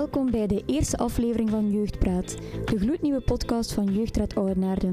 Welkom 0.00 0.30
bij 0.30 0.46
de 0.46 0.62
eerste 0.66 0.96
aflevering 0.96 1.50
van 1.50 1.70
Jeugdpraat, 1.70 2.36
de 2.64 2.78
gloednieuwe 2.78 3.20
podcast 3.20 3.72
van 3.72 3.84
Jeugdraad 3.84 4.34
Oudenaarde. 4.34 4.88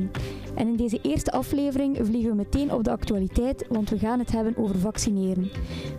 En 0.55 0.67
in 0.67 0.76
deze 0.76 0.99
eerste 1.01 1.31
aflevering 1.31 1.97
vliegen 2.01 2.29
we 2.29 2.35
meteen 2.35 2.73
op 2.73 2.83
de 2.83 2.91
actualiteit, 2.91 3.65
want 3.69 3.90
we 3.90 3.97
gaan 3.97 4.19
het 4.19 4.31
hebben 4.31 4.58
over 4.58 4.79
vaccineren. 4.79 5.51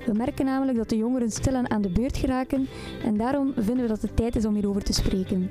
We 0.07 0.13
merken 0.13 0.45
namelijk 0.45 0.79
dat 0.79 0.89
de 0.89 0.97
jongeren 0.97 1.31
stilaan 1.31 1.71
aan 1.71 1.83
de 1.83 1.91
beurt 1.91 2.17
geraken 2.17 2.69
en 3.05 3.17
daarom 3.17 3.53
vinden 3.57 3.83
we 3.83 3.89
dat 3.89 4.03
het 4.03 4.17
tijd 4.17 4.37
is 4.37 4.45
om 4.45 4.55
hierover 4.55 4.83
te 4.83 4.93
spreken. 4.93 5.51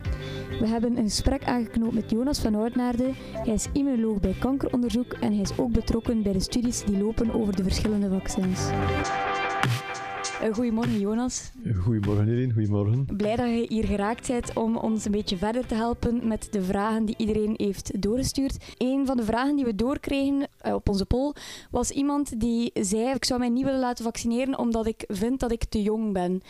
We 0.59 0.67
hebben 0.67 0.97
een 0.97 1.09
gesprek 1.09 1.43
aangeknoopt 1.43 1.93
met 1.93 2.09
Jonas 2.09 2.39
van 2.39 2.55
Oudenaarde. 2.55 3.11
Hij 3.31 3.53
is 3.53 3.67
immunoloog 3.73 4.19
bij 4.19 4.35
kankeronderzoek 4.39 5.13
en 5.13 5.31
hij 5.31 5.41
is 5.41 5.57
ook 5.57 5.71
betrokken 5.71 6.23
bij 6.23 6.33
de 6.33 6.39
studies 6.39 6.83
die 6.83 6.97
lopen 6.97 7.33
over 7.33 7.55
de 7.55 7.63
verschillende 7.63 8.09
vaccins. 8.09 8.69
Uh, 10.43 10.53
goedemorgen 10.53 10.99
Jonas. 10.99 11.51
Goedemorgen 11.83 12.27
Irene, 12.27 12.53
goedemorgen. 12.53 13.05
Blij 13.17 13.35
dat 13.35 13.47
je 13.47 13.65
hier 13.67 13.85
geraakt 13.85 14.27
bent 14.27 14.55
om 14.55 14.77
ons 14.77 15.05
een 15.05 15.11
beetje 15.11 15.37
verder 15.37 15.67
te 15.67 15.75
helpen 15.75 16.27
met 16.27 16.47
de 16.51 16.61
vragen 16.61 17.05
die 17.05 17.15
iedereen 17.17 17.53
heeft 17.55 18.01
doorgestuurd. 18.01 18.57
Een 18.77 19.05
van 19.05 19.17
de 19.17 19.23
vragen 19.23 19.55
die 19.55 19.65
we 19.65 19.75
doorkregen 19.75 20.47
uh, 20.65 20.73
op 20.73 20.89
onze 20.89 21.05
poll 21.05 21.33
was 21.71 21.91
iemand 21.91 22.39
die 22.39 22.71
zei 22.73 23.13
ik 23.13 23.25
zou 23.25 23.39
mij 23.39 23.49
niet 23.49 23.63
willen 23.63 23.79
laten 23.79 24.03
vaccineren 24.03 24.59
omdat 24.59 24.87
ik 24.87 25.03
vind 25.07 25.39
dat 25.39 25.51
ik 25.51 25.65
te 25.65 25.81
jong 25.81 26.13
ben. 26.13 26.41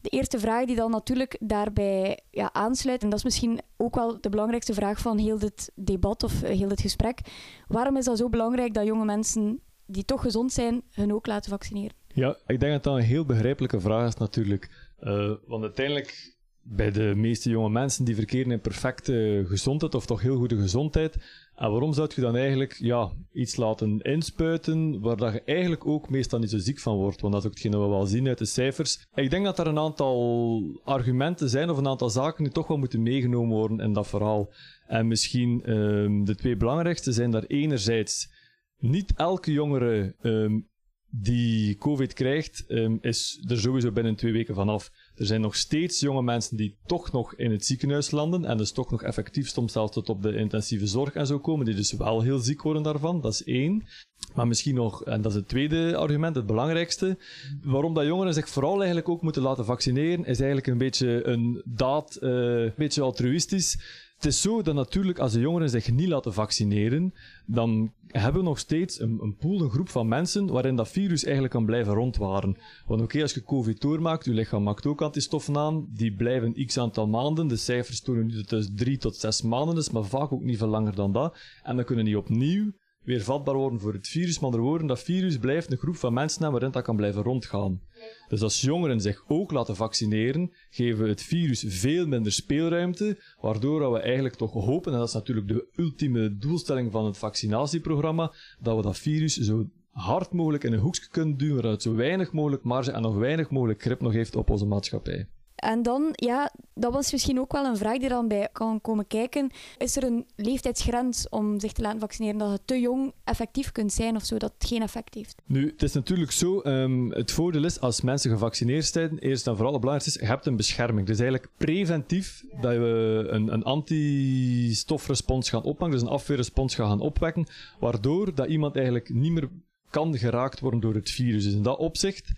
De 0.00 0.08
eerste 0.08 0.38
vraag 0.38 0.64
die 0.64 0.76
dan 0.76 0.90
natuurlijk 0.90 1.36
daarbij 1.40 2.20
ja, 2.30 2.52
aansluit, 2.52 3.02
en 3.02 3.08
dat 3.08 3.18
is 3.18 3.24
misschien 3.24 3.60
ook 3.76 3.94
wel 3.94 4.20
de 4.20 4.28
belangrijkste 4.28 4.74
vraag 4.74 4.98
van 4.98 5.18
heel 5.18 5.38
dit 5.38 5.72
debat 5.74 6.22
of 6.22 6.40
heel 6.40 6.68
dit 6.68 6.80
gesprek. 6.80 7.20
Waarom 7.68 7.96
is 7.96 8.04
dat 8.04 8.18
zo 8.18 8.28
belangrijk 8.28 8.74
dat 8.74 8.86
jonge 8.86 9.04
mensen 9.04 9.60
die 9.86 10.04
toch 10.04 10.22
gezond 10.22 10.52
zijn, 10.52 10.82
hun 10.90 11.14
ook 11.14 11.26
laten 11.26 11.50
vaccineren? 11.50 12.01
Ja, 12.14 12.36
ik 12.46 12.60
denk 12.60 12.72
dat 12.72 12.82
dat 12.82 12.96
een 12.96 13.02
heel 13.02 13.24
begrijpelijke 13.24 13.80
vraag 13.80 14.08
is 14.08 14.16
natuurlijk. 14.16 14.70
Uh, 15.00 15.32
want 15.46 15.62
uiteindelijk, 15.62 16.36
bij 16.62 16.90
de 16.90 17.12
meeste 17.16 17.50
jonge 17.50 17.70
mensen 17.70 18.04
die 18.04 18.14
verkeren 18.14 18.52
in 18.52 18.60
perfecte 18.60 19.44
gezondheid, 19.48 19.94
of 19.94 20.06
toch 20.06 20.22
heel 20.22 20.36
goede 20.36 20.56
gezondheid, 20.56 21.16
en 21.54 21.70
waarom 21.70 21.92
zou 21.92 22.10
je 22.14 22.20
dan 22.20 22.36
eigenlijk 22.36 22.76
ja, 22.78 23.10
iets 23.32 23.56
laten 23.56 24.00
inspuiten 24.00 25.00
waar 25.00 25.16
dat 25.16 25.32
je 25.32 25.42
eigenlijk 25.44 25.86
ook 25.86 26.10
meestal 26.10 26.38
niet 26.38 26.50
zo 26.50 26.58
ziek 26.58 26.78
van 26.78 26.96
wordt? 26.96 27.20
Want 27.20 27.32
dat 27.32 27.42
is 27.42 27.48
ook 27.48 27.54
hetgeen 27.54 27.80
we 27.80 27.88
wel 27.88 28.06
zien 28.06 28.28
uit 28.28 28.38
de 28.38 28.44
cijfers. 28.44 29.06
Ik 29.14 29.30
denk 29.30 29.44
dat 29.44 29.58
er 29.58 29.66
een 29.66 29.78
aantal 29.78 30.62
argumenten 30.84 31.48
zijn 31.48 31.70
of 31.70 31.78
een 31.78 31.88
aantal 31.88 32.10
zaken 32.10 32.44
die 32.44 32.52
toch 32.52 32.66
wel 32.66 32.76
moeten 32.76 33.02
meegenomen 33.02 33.56
worden 33.56 33.80
in 33.80 33.92
dat 33.92 34.08
verhaal. 34.08 34.52
En 34.86 35.06
misschien 35.06 35.72
um, 35.72 36.24
de 36.24 36.34
twee 36.34 36.56
belangrijkste 36.56 37.12
zijn 37.12 37.30
daar 37.30 37.44
enerzijds 37.44 38.30
niet 38.78 39.12
elke 39.16 39.52
jongere 39.52 40.14
um, 40.22 40.70
die 41.14 41.76
COVID 41.76 42.12
krijgt, 42.12 42.64
um, 42.68 42.98
is 43.00 43.44
er 43.48 43.60
sowieso 43.60 43.92
binnen 43.92 44.16
twee 44.16 44.32
weken 44.32 44.54
vanaf. 44.54 44.90
Er 45.14 45.26
zijn 45.26 45.40
nog 45.40 45.56
steeds 45.56 46.00
jonge 46.00 46.22
mensen 46.22 46.56
die 46.56 46.76
toch 46.86 47.12
nog 47.12 47.34
in 47.34 47.50
het 47.50 47.64
ziekenhuis 47.64 48.10
landen 48.10 48.44
en 48.44 48.56
dus 48.56 48.72
toch 48.72 48.90
nog 48.90 49.02
effectief 49.02 49.48
soms 49.48 49.72
zelfs 49.72 49.92
tot 49.92 50.08
op 50.08 50.22
de 50.22 50.36
intensieve 50.36 50.86
zorg 50.86 51.14
en 51.14 51.26
zo 51.26 51.38
komen, 51.38 51.66
die 51.66 51.74
dus 51.74 51.92
wel 51.92 52.22
heel 52.22 52.38
ziek 52.38 52.62
worden 52.62 52.82
daarvan. 52.82 53.20
Dat 53.20 53.32
is 53.32 53.44
één. 53.44 53.86
Maar 54.34 54.46
misschien 54.46 54.74
nog, 54.74 55.04
en 55.04 55.22
dat 55.22 55.30
is 55.30 55.36
het 55.36 55.48
tweede 55.48 55.96
argument, 55.96 56.36
het 56.36 56.46
belangrijkste, 56.46 57.18
waarom 57.62 57.94
dat 57.94 58.06
jongeren 58.06 58.34
zich 58.34 58.48
vooral 58.48 58.76
eigenlijk 58.76 59.08
ook 59.08 59.22
moeten 59.22 59.42
laten 59.42 59.64
vaccineren, 59.64 60.24
is 60.24 60.38
eigenlijk 60.38 60.66
een 60.66 60.78
beetje 60.78 61.26
een 61.26 61.62
daad, 61.64 62.18
uh, 62.20 62.62
een 62.62 62.72
beetje 62.76 63.02
altruïstisch. 63.02 63.78
Het 64.16 64.32
is 64.32 64.40
zo 64.40 64.62
dat 64.62 64.74
natuurlijk 64.74 65.18
als 65.18 65.32
de 65.32 65.40
jongeren 65.40 65.70
zich 65.70 65.92
niet 65.92 66.08
laten 66.08 66.32
vaccineren, 66.32 67.14
dan 67.46 67.92
hebben 68.06 68.40
we 68.42 68.48
nog 68.48 68.58
steeds 68.58 69.00
een, 69.00 69.18
een 69.22 69.36
pool, 69.36 69.60
een 69.60 69.70
groep 69.70 69.88
van 69.88 70.08
mensen 70.08 70.46
waarin 70.46 70.76
dat 70.76 70.88
virus 70.88 71.22
eigenlijk 71.24 71.54
kan 71.54 71.64
blijven 71.64 71.94
rondwaren. 71.94 72.56
Want 72.86 73.02
oké, 73.02 73.22
als 73.22 73.34
je 73.34 73.44
COVID 73.44 73.80
doormaakt, 73.80 74.24
je 74.24 74.30
lichaam 74.30 74.62
maakt 74.62 74.86
ook 74.86 75.02
antistoffen 75.02 75.56
aan, 75.56 75.86
die 75.94 76.14
blijven 76.14 76.66
x 76.66 76.78
aantal 76.78 77.06
maanden. 77.06 77.48
De 77.48 77.56
cijfers 77.56 78.00
tonen 78.00 78.26
nu 78.26 78.32
dat 78.32 78.40
het 78.40 78.48
dus 78.48 78.70
drie 78.74 78.98
tot 78.98 79.16
zes 79.16 79.42
maanden 79.42 79.76
is, 79.76 79.90
maar 79.90 80.04
vaak 80.04 80.32
ook 80.32 80.42
niet 80.42 80.58
veel 80.58 80.68
langer 80.68 80.94
dan 80.94 81.12
dat. 81.12 81.36
En 81.62 81.76
dan 81.76 81.84
kunnen 81.84 82.04
die 82.04 82.18
opnieuw 82.18 82.72
weer 83.02 83.22
vatbaar 83.22 83.56
worden 83.56 83.80
voor 83.80 83.92
het 83.92 84.08
virus. 84.08 84.34
Maar 84.34 84.44
andere 84.44 84.62
woorden, 84.62 84.86
dat 84.86 85.02
virus 85.02 85.38
blijft 85.38 85.70
een 85.72 85.78
groep 85.78 85.96
van 85.96 86.12
mensen 86.12 86.42
hebben 86.42 86.60
waarin 86.60 86.76
dat 86.76 86.84
kan 86.84 86.96
blijven 86.96 87.22
rondgaan. 87.22 87.80
Dus 88.28 88.42
als 88.42 88.60
jongeren 88.60 89.00
zich 89.00 89.24
ook 89.28 89.52
laten 89.52 89.76
vaccineren, 89.76 90.52
geven 90.70 91.02
we 91.02 91.08
het 91.08 91.22
virus 91.22 91.64
veel 91.66 92.06
minder 92.06 92.32
speelruimte, 92.32 93.18
waardoor 93.40 93.92
we 93.92 93.98
eigenlijk 93.98 94.34
toch 94.34 94.52
hopen, 94.52 94.92
en 94.92 94.98
dat 94.98 95.08
is 95.08 95.14
natuurlijk 95.14 95.48
de 95.48 95.66
ultieme 95.76 96.36
doelstelling 96.36 96.92
van 96.92 97.04
het 97.04 97.18
vaccinatieprogramma, 97.18 98.32
dat 98.60 98.76
we 98.76 98.82
dat 98.82 98.98
virus 98.98 99.36
zo 99.36 99.66
hard 99.90 100.32
mogelijk 100.32 100.64
in 100.64 100.72
een 100.72 100.78
hoekje 100.78 101.08
kunnen 101.10 101.36
duwen, 101.36 101.66
het 101.66 101.82
zo 101.82 101.94
weinig 101.94 102.32
mogelijk 102.32 102.62
marge 102.62 102.90
en 102.90 103.02
nog 103.02 103.16
weinig 103.16 103.50
mogelijk 103.50 103.82
grip 103.82 104.00
nog 104.00 104.12
heeft 104.12 104.36
op 104.36 104.50
onze 104.50 104.66
maatschappij. 104.66 105.26
En 105.62 105.82
dan, 105.82 106.08
ja, 106.12 106.52
dat 106.74 106.92
was 106.92 107.12
misschien 107.12 107.40
ook 107.40 107.52
wel 107.52 107.64
een 107.64 107.76
vraag 107.76 107.98
die 107.98 108.08
dan 108.08 108.28
bij 108.28 108.48
kan 108.52 108.80
komen 108.80 109.06
kijken. 109.06 109.50
Is 109.78 109.96
er 109.96 110.04
een 110.04 110.26
leeftijdsgrens 110.36 111.28
om 111.28 111.60
zich 111.60 111.72
te 111.72 111.82
laten 111.82 112.00
vaccineren 112.00 112.38
dat 112.38 112.50
je 112.50 112.58
te 112.64 112.80
jong 112.80 113.12
effectief 113.24 113.72
kunt 113.72 113.92
zijn 113.92 114.16
of 114.16 114.24
zo, 114.24 114.36
dat 114.36 114.52
het 114.58 114.68
geen 114.68 114.82
effect 114.82 115.14
heeft? 115.14 115.42
Nu, 115.46 115.70
het 115.70 115.82
is 115.82 115.92
natuurlijk 115.92 116.30
zo, 116.32 116.60
um, 116.64 117.10
het 117.10 117.32
voordeel 117.32 117.64
is 117.64 117.80
als 117.80 118.00
mensen 118.00 118.30
gevaccineerd 118.30 118.84
zijn, 118.84 119.18
eerst 119.18 119.46
en 119.46 119.54
vooral 119.54 119.72
het 119.72 119.80
belangrijkste 119.80 120.20
is, 120.20 120.26
je 120.26 120.32
hebt 120.32 120.46
een 120.46 120.56
bescherming. 120.56 121.06
Dus 121.06 121.18
eigenlijk 121.18 121.50
preventief 121.56 122.44
dat 122.60 122.72
we 122.72 123.26
een, 123.28 123.52
een 123.52 123.64
antistofrespons 123.64 125.50
gaan 125.50 125.62
oppakken, 125.62 125.98
dus 125.98 126.08
een 126.08 126.14
afweerrespons 126.14 126.74
gaan 126.74 127.00
opwekken, 127.00 127.46
waardoor 127.80 128.34
dat 128.34 128.48
iemand 128.48 128.76
eigenlijk 128.76 129.14
niet 129.14 129.32
meer 129.32 129.48
kan 129.90 130.18
geraakt 130.18 130.60
worden 130.60 130.80
door 130.80 130.94
het 130.94 131.10
virus. 131.10 131.44
Dus 131.44 131.54
in 131.54 131.62
dat 131.62 131.78
opzicht 131.78 132.32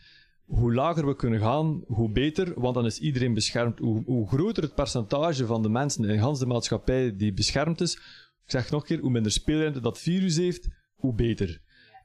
hoe 0.47 0.75
lager 0.75 1.07
we 1.07 1.17
kunnen 1.17 1.41
gaan, 1.41 1.85
hoe 1.87 2.11
beter, 2.11 2.61
want 2.61 2.75
dan 2.75 2.87
is 2.87 2.99
iedereen 2.99 3.35
beschermd. 3.35 3.79
Hoe, 3.79 4.03
hoe 4.05 4.29
groter 4.29 4.63
het 4.63 4.75
percentage 4.75 5.47
van 5.47 5.63
de 5.63 5.69
mensen 5.69 6.05
in 6.05 6.35
de 6.35 6.47
maatschappij 6.47 7.17
die 7.17 7.33
beschermd 7.33 7.81
is, 7.81 7.95
ik 8.45 8.51
zeg 8.51 8.71
nog 8.71 8.81
een 8.81 8.87
keer, 8.87 9.01
hoe 9.01 9.11
minder 9.11 9.33
speelruimte 9.33 9.81
dat 9.81 9.99
virus 9.99 10.37
heeft, 10.37 10.69
hoe 10.95 11.15
beter. 11.15 11.61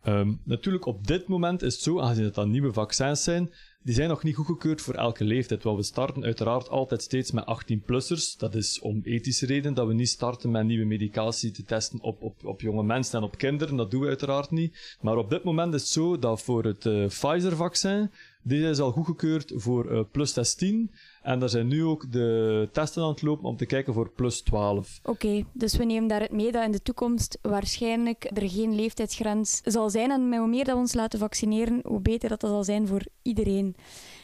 Um, 0.07 0.41
natuurlijk, 0.43 0.85
op 0.85 1.07
dit 1.07 1.27
moment 1.27 1.61
is 1.61 1.73
het 1.73 1.83
zo, 1.83 1.99
aangezien 1.99 2.23
het 2.23 2.35
dan 2.35 2.51
nieuwe 2.51 2.73
vaccins 2.73 3.23
zijn, 3.23 3.53
die 3.83 3.93
zijn 3.93 4.09
nog 4.09 4.23
niet 4.23 4.35
goedgekeurd 4.35 4.81
voor 4.81 4.93
elke 4.93 5.23
leeftijd. 5.23 5.63
Want 5.63 5.77
we 5.77 5.83
starten 5.83 6.23
uiteraard 6.23 6.69
altijd 6.69 7.01
steeds 7.01 7.31
met 7.31 7.43
18-plussers. 7.43 8.37
Dat 8.37 8.55
is 8.55 8.79
om 8.79 9.01
ethische 9.03 9.45
redenen 9.45 9.73
dat 9.73 9.87
we 9.87 9.93
niet 9.93 10.09
starten 10.09 10.51
met 10.51 10.65
nieuwe 10.65 10.85
medicatie 10.85 11.51
te 11.51 11.63
testen 11.63 12.01
op, 12.01 12.21
op, 12.21 12.45
op 12.45 12.61
jonge 12.61 12.83
mensen 12.83 13.19
en 13.19 13.25
op 13.25 13.37
kinderen. 13.37 13.75
Dat 13.75 13.91
doen 13.91 14.01
we 14.01 14.07
uiteraard 14.07 14.51
niet. 14.51 14.97
Maar 15.01 15.17
op 15.17 15.29
dit 15.29 15.43
moment 15.43 15.73
is 15.73 15.81
het 15.81 15.89
zo 15.89 16.19
dat 16.19 16.41
voor 16.41 16.63
het 16.63 16.85
uh, 16.85 17.07
Pfizer-vaccin, 17.07 18.11
dit 18.43 18.63
is 18.63 18.79
al 18.79 18.91
goedgekeurd 18.91 19.51
voor 19.55 19.91
uh, 19.91 19.99
plus 20.11 20.33
16. 20.33 20.91
En 21.21 21.39
daar 21.39 21.49
zijn 21.49 21.67
nu 21.67 21.83
ook 21.83 22.11
de 22.11 22.69
testen 22.71 23.03
aan 23.03 23.09
het 23.09 23.21
lopen 23.21 23.49
om 23.49 23.57
te 23.57 23.65
kijken 23.65 23.93
voor 23.93 24.11
plus 24.11 24.41
12. 24.41 24.99
Oké, 25.03 25.43
dus 25.53 25.77
we 25.77 25.83
nemen 25.83 26.07
daaruit 26.07 26.31
mee 26.31 26.51
dat 26.51 26.65
in 26.65 26.71
de 26.71 26.81
toekomst 26.81 27.37
waarschijnlijk 27.41 28.31
er 28.33 28.49
geen 28.49 28.75
leeftijdsgrens 28.75 29.61
zal 29.63 29.89
zijn. 29.89 30.11
En 30.11 30.37
hoe 30.37 30.47
meer 30.47 30.65
dat 30.65 30.73
we 30.73 30.81
ons 30.81 30.93
laten 30.93 31.19
vaccineren, 31.19 31.79
hoe 31.83 32.01
beter 32.01 32.29
dat, 32.29 32.39
dat 32.41 32.49
zal 32.49 32.63
zijn 32.63 32.87
voor 32.87 33.05
iedereen. 33.21 33.75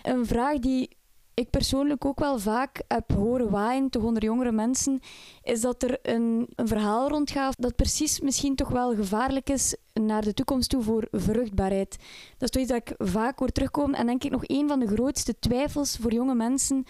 Een 0.03 0.25
vraag 0.25 0.59
die 0.59 0.89
ik 1.35 1.49
persoonlijk 1.49 2.05
ook 2.05 2.19
wel 2.19 2.39
vaak 2.39 2.81
heb 2.87 3.11
horen 3.11 3.49
waaien, 3.49 3.89
toch 3.89 4.03
onder 4.03 4.23
jongere 4.23 4.51
mensen, 4.51 4.99
is 5.43 5.61
dat 5.61 5.83
er 5.83 5.97
een, 6.01 6.47
een 6.55 6.67
verhaal 6.67 7.09
rondgaat 7.09 7.61
dat 7.61 7.75
precies 7.75 8.19
misschien 8.19 8.55
toch 8.55 8.69
wel 8.69 8.95
gevaarlijk 8.95 9.49
is 9.49 9.75
naar 9.93 10.21
de 10.21 10.33
toekomst 10.33 10.69
toe 10.69 10.83
voor 10.83 11.07
vruchtbaarheid. 11.11 11.97
Dat 12.37 12.41
is 12.41 12.49
toch 12.49 12.61
iets 12.61 12.71
dat 12.71 12.81
ik 12.81 13.07
vaak 13.07 13.39
hoor 13.39 13.51
terugkomen 13.51 13.99
en 13.99 14.05
denk 14.05 14.23
ik 14.23 14.31
nog 14.31 14.43
een 14.45 14.67
van 14.67 14.79
de 14.79 14.87
grootste 14.87 15.39
twijfels 15.39 15.97
voor 15.97 16.13
jonge 16.13 16.35
mensen 16.35 16.83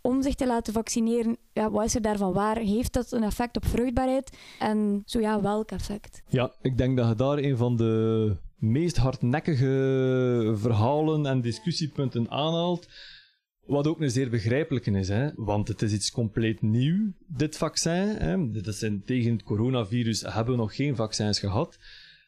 om 0.00 0.22
zich 0.22 0.34
te 0.34 0.46
laten 0.46 0.72
vaccineren. 0.72 1.36
Ja, 1.52 1.70
wat 1.70 1.84
is 1.84 1.94
er 1.94 2.02
daarvan 2.02 2.32
waar? 2.32 2.56
Heeft 2.56 2.92
dat 2.92 3.12
een 3.12 3.22
effect 3.22 3.56
op 3.56 3.66
vruchtbaarheid? 3.66 4.36
En 4.58 5.02
zo 5.06 5.20
ja, 5.20 5.40
welk 5.40 5.70
effect? 5.70 6.22
Ja, 6.28 6.52
ik 6.60 6.78
denk 6.78 6.96
dat 6.96 7.08
je 7.08 7.14
daar 7.14 7.38
een 7.38 7.56
van 7.56 7.76
de 7.76 8.36
meest 8.56 8.96
hardnekkige 8.96 10.54
verhalen 10.56 11.26
en 11.26 11.40
discussiepunten 11.40 12.30
aanhaalt. 12.30 12.88
Wat 13.66 13.86
ook 13.86 14.00
een 14.00 14.10
zeer 14.10 14.30
begrijpelijke 14.30 14.90
is, 14.90 15.08
hè? 15.08 15.30
want 15.34 15.68
het 15.68 15.82
is 15.82 15.92
iets 15.92 16.10
compleet 16.10 16.62
nieuw, 16.62 17.12
dit 17.26 17.56
vaccin. 17.56 18.16
Hè? 18.18 18.50
Dit 18.50 18.66
is 18.66 18.78
tegen 19.04 19.32
het 19.32 19.42
coronavirus 19.42 20.20
hebben 20.20 20.54
we 20.54 20.60
nog 20.60 20.76
geen 20.76 20.96
vaccins 20.96 21.38
gehad. 21.38 21.78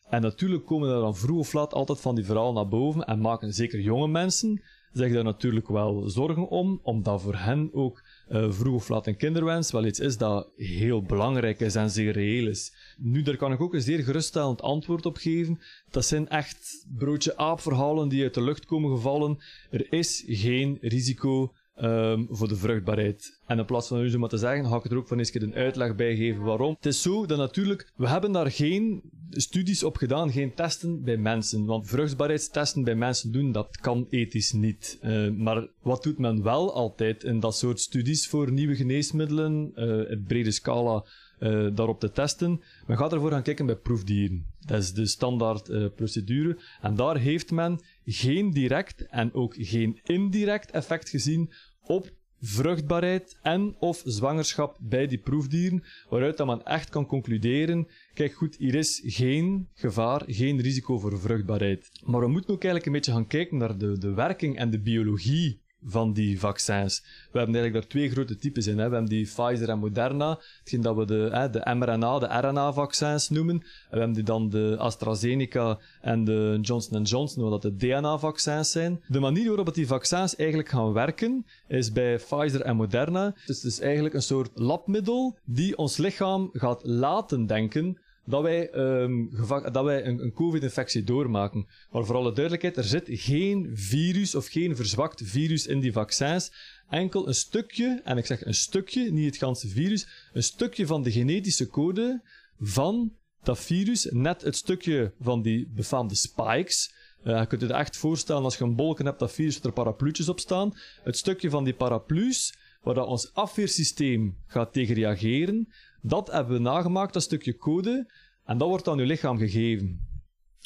En 0.09 0.23
natuurlijk 0.23 0.67
komen 0.67 0.89
er 0.89 1.01
dan 1.01 1.17
vroeg 1.17 1.39
of 1.39 1.53
laat 1.53 1.73
altijd 1.73 2.01
van 2.01 2.15
die 2.15 2.25
verhalen 2.25 2.55
naar 2.55 2.69
boven 2.69 3.05
en 3.05 3.21
maken 3.21 3.53
zeker 3.53 3.81
jonge 3.81 4.09
mensen 4.09 4.63
zich 4.93 5.13
daar 5.13 5.25
natuurlijk 5.25 5.69
wel 5.69 6.09
zorgen 6.09 6.49
om, 6.49 6.81
omdat 6.83 7.23
voor 7.23 7.37
hen 7.37 7.71
ook 7.73 8.03
uh, 8.29 8.53
vroeg 8.53 8.75
of 8.75 8.89
laat 8.89 9.07
een 9.07 9.17
kinderwens 9.17 9.73
wel 9.73 9.85
iets 9.85 10.01
is 10.01 10.17
dat 10.17 10.49
heel 10.57 11.03
belangrijk 11.03 11.61
is 11.61 11.75
en 11.75 11.91
zeer 11.91 12.13
reëel 12.13 12.49
is. 12.49 12.73
Nu, 12.99 13.23
daar 13.23 13.37
kan 13.37 13.53
ik 13.53 13.61
ook 13.61 13.75
een 13.75 13.81
zeer 13.81 14.03
geruststellend 14.03 14.63
antwoord 14.63 15.07
op 15.07 15.17
geven. 15.17 15.61
Dat 15.91 16.05
zijn 16.05 16.29
echt 16.29 16.87
broodje 16.99 17.37
aapverhalen 17.37 18.09
die 18.09 18.23
uit 18.23 18.35
de 18.35 18.43
lucht 18.43 18.67
komen 18.67 18.91
gevallen. 18.91 19.39
Er 19.71 19.93
is 19.93 20.25
geen 20.27 20.79
risico 20.81 21.53
um, 21.83 22.27
voor 22.31 22.49
de 22.49 22.57
vruchtbaarheid. 22.57 23.41
En 23.47 23.59
in 23.59 23.65
plaats 23.65 23.89
van 23.89 23.99
nu 23.99 24.11
zo 24.11 24.19
maar 24.19 24.29
te 24.29 24.37
zeggen, 24.37 24.67
ga 24.67 24.77
ik 24.77 24.85
er 24.85 24.97
ook 24.97 25.09
van 25.09 25.19
eens 25.19 25.35
een 25.35 25.55
uitleg 25.55 25.95
bij 25.95 26.17
geven 26.17 26.43
waarom. 26.43 26.75
Het 26.75 26.87
is 26.87 27.03
zo 27.03 27.27
dat 27.27 27.39
natuurlijk, 27.39 27.93
we 27.97 28.09
hebben 28.09 28.33
daar 28.33 28.51
geen 28.51 29.03
studies 29.31 29.83
op 29.83 29.97
gedaan, 29.97 30.33
geen 30.33 30.55
testen 30.55 31.03
bij 31.03 31.17
mensen. 31.17 31.65
Want 31.65 31.89
vruchtbaarheidstesten 31.89 32.85
bij 32.85 32.95
mensen 32.95 33.33
doen, 33.33 33.53
dat 33.53 33.77
kan 33.77 34.07
ethisch 34.11 34.53
niet. 34.53 34.99
Uh, 35.03 35.31
maar 35.31 35.67
wat 35.83 36.03
doet 36.03 36.19
men 36.19 36.43
wel 36.43 36.75
altijd 36.75 37.25
in 37.25 37.41
dat 37.41 37.57
soort 37.57 37.81
studies 37.81 38.29
voor 38.29 38.53
nieuwe 38.53 38.77
geneesmiddelen, 38.77 39.73
uh, 39.75 40.11
in 40.11 40.25
brede 40.27 40.51
scala 40.51 41.05
uh, 41.41 41.69
daarop 41.75 42.01
te 42.01 42.11
testen? 42.11 42.61
Men 42.87 42.97
gaat 42.97 43.13
ervoor 43.13 43.31
gaan 43.31 43.43
kijken 43.43 43.67
bij 43.67 43.77
proefdieren. 43.77 44.47
Dat 44.61 44.83
is 44.83 44.93
de 44.93 45.07
standaard 45.07 45.69
uh, 45.69 45.87
procedure. 45.95 46.59
En 46.81 46.95
daar 46.95 47.17
heeft 47.17 47.51
men 47.51 47.81
geen 48.05 48.51
direct 48.51 49.07
en 49.07 49.35
ook 49.35 49.55
geen 49.59 50.01
indirect 50.05 50.71
effect 50.71 51.09
gezien 51.09 51.53
op 51.83 52.13
vruchtbaarheid 52.47 53.39
en 53.43 53.75
of 53.79 54.03
zwangerschap 54.05 54.77
bij 54.81 55.07
die 55.07 55.19
proefdieren, 55.19 55.85
waaruit 56.09 56.37
dat 56.37 56.47
men 56.47 56.65
echt 56.65 56.89
kan 56.89 57.07
concluderen, 57.07 57.89
kijk 58.15 58.33
goed, 58.33 58.57
hier 58.57 58.75
is 58.75 59.03
geen 59.05 59.69
gevaar, 59.75 60.23
geen 60.27 60.61
risico 60.61 60.99
voor 60.99 61.21
vruchtbaarheid. 61.21 61.91
Maar 62.05 62.21
we 62.21 62.29
moeten 62.29 62.55
ook 62.55 62.65
eigenlijk 62.65 62.87
een 62.87 62.93
beetje 62.93 63.13
gaan 63.13 63.27
kijken 63.27 63.57
naar 63.57 63.79
de, 63.79 63.99
de 63.99 64.15
werking 64.15 64.57
en 64.57 64.71
de 64.71 64.81
biologie 64.81 65.63
van 65.87 66.13
die 66.13 66.41
vaccins. 66.41 67.03
We 67.33 67.39
hebben 67.39 67.55
eigenlijk 67.55 67.73
daar 67.73 67.87
twee 67.87 68.11
grote 68.11 68.37
types 68.37 68.67
in. 68.67 68.79
Hè. 68.79 68.89
We 68.89 68.93
hebben 68.95 69.11
die 69.11 69.25
Pfizer 69.25 69.69
en 69.69 69.79
Moderna, 69.79 70.39
hetgeen 70.59 70.81
dat 70.81 70.97
we 70.97 71.05
de, 71.05 71.29
hè, 71.33 71.51
de 71.51 71.75
mRNA, 71.75 72.19
de 72.19 72.27
RNA-vaccins 72.27 73.29
noemen. 73.29 73.55
En 73.55 73.65
we 73.91 73.99
hebben 73.99 74.15
die 74.15 74.25
dan 74.25 74.49
de 74.51 74.77
AstraZeneca 74.79 75.79
en 76.01 76.25
de 76.25 76.59
Johnson 76.63 77.03
Johnson, 77.03 77.51
wat 77.51 77.63
de 77.63 77.77
DNA-vaccins 77.77 78.71
zijn. 78.71 79.03
De 79.09 79.21
manier 79.21 79.47
waarop 79.47 79.75
die 79.75 79.87
vaccins 79.87 80.37
eigenlijk 80.37 80.69
gaan 80.69 80.93
werken, 80.93 81.47
is 81.69 81.93
bij 81.93 82.17
Pfizer 82.17 82.61
en 82.61 82.77
Moderna. 82.77 83.25
Het 83.25 83.49
is 83.49 83.61
dus 83.61 83.81
eigenlijk 83.81 84.15
een 84.15 84.23
soort 84.23 84.51
labmiddel 84.55 85.39
die 85.45 85.77
ons 85.77 85.97
lichaam 85.97 86.51
gaat 86.53 86.81
laten 86.85 87.47
denken 87.47 87.99
dat 88.27 88.43
wij, 88.43 88.75
um, 88.75 89.31
dat 89.73 89.85
wij 89.85 90.07
een, 90.07 90.23
een 90.23 90.33
COVID-infectie 90.33 91.05
doormaken. 91.05 91.67
Maar 91.91 92.05
voor 92.05 92.17
alle 92.17 92.33
duidelijkheid, 92.33 92.77
er 92.77 92.85
zit 92.85 93.05
geen 93.07 93.71
virus 93.75 94.35
of 94.35 94.47
geen 94.47 94.77
verzwakt 94.77 95.23
virus 95.25 95.67
in 95.67 95.81
die 95.81 95.93
vaccins. 95.93 96.53
Enkel 96.89 97.29
een 97.29 97.35
stukje, 97.35 98.01
en 98.05 98.17
ik 98.17 98.27
zeg 98.27 98.45
een 98.45 98.55
stukje, 98.55 99.13
niet 99.13 99.27
het 99.27 99.37
ganse 99.37 99.69
virus, 99.69 100.07
een 100.33 100.43
stukje 100.43 100.87
van 100.87 101.03
de 101.03 101.13
genetische 101.13 101.67
code 101.67 102.23
van 102.59 103.13
dat 103.43 103.59
virus, 103.59 104.09
net 104.11 104.43
het 104.43 104.57
stukje 104.57 105.13
van 105.21 105.43
die 105.43 105.69
befaamde 105.75 106.15
spikes. 106.15 106.93
Uh, 107.25 107.41
je 107.41 107.47
kunt 107.47 107.61
je 107.61 107.67
het 107.67 107.77
echt 107.77 107.97
voorstellen 107.97 108.43
als 108.43 108.57
je 108.57 108.65
een 108.65 108.77
bolken 108.77 109.05
hebt 109.05 109.19
dat 109.19 109.33
virus 109.33 109.55
dat 109.55 109.65
er 109.65 109.73
parapluutjes 109.73 110.29
op 110.29 110.41
staan. 110.41 110.75
Het 111.03 111.17
stukje 111.17 111.51
van 111.51 111.65
die 111.65 111.75
paraplu's, 111.75 112.55
waar 112.85 112.95
dat 112.95 113.07
ons 113.07 113.35
afweersysteem 113.35 114.37
gaat 114.47 114.73
tegen 114.73 114.95
reageren, 114.95 115.69
dat 116.03 116.33
hebben 116.33 116.53
we 116.55 116.61
nagemaakt, 116.61 117.13
dat 117.13 117.23
stukje 117.23 117.57
code, 117.57 118.13
en 118.45 118.59
dat 118.59 118.69
wordt 118.69 118.89
aan 118.89 118.99
uw 118.99 119.07
lichaam 119.07 119.39
gegeven. 119.39 120.13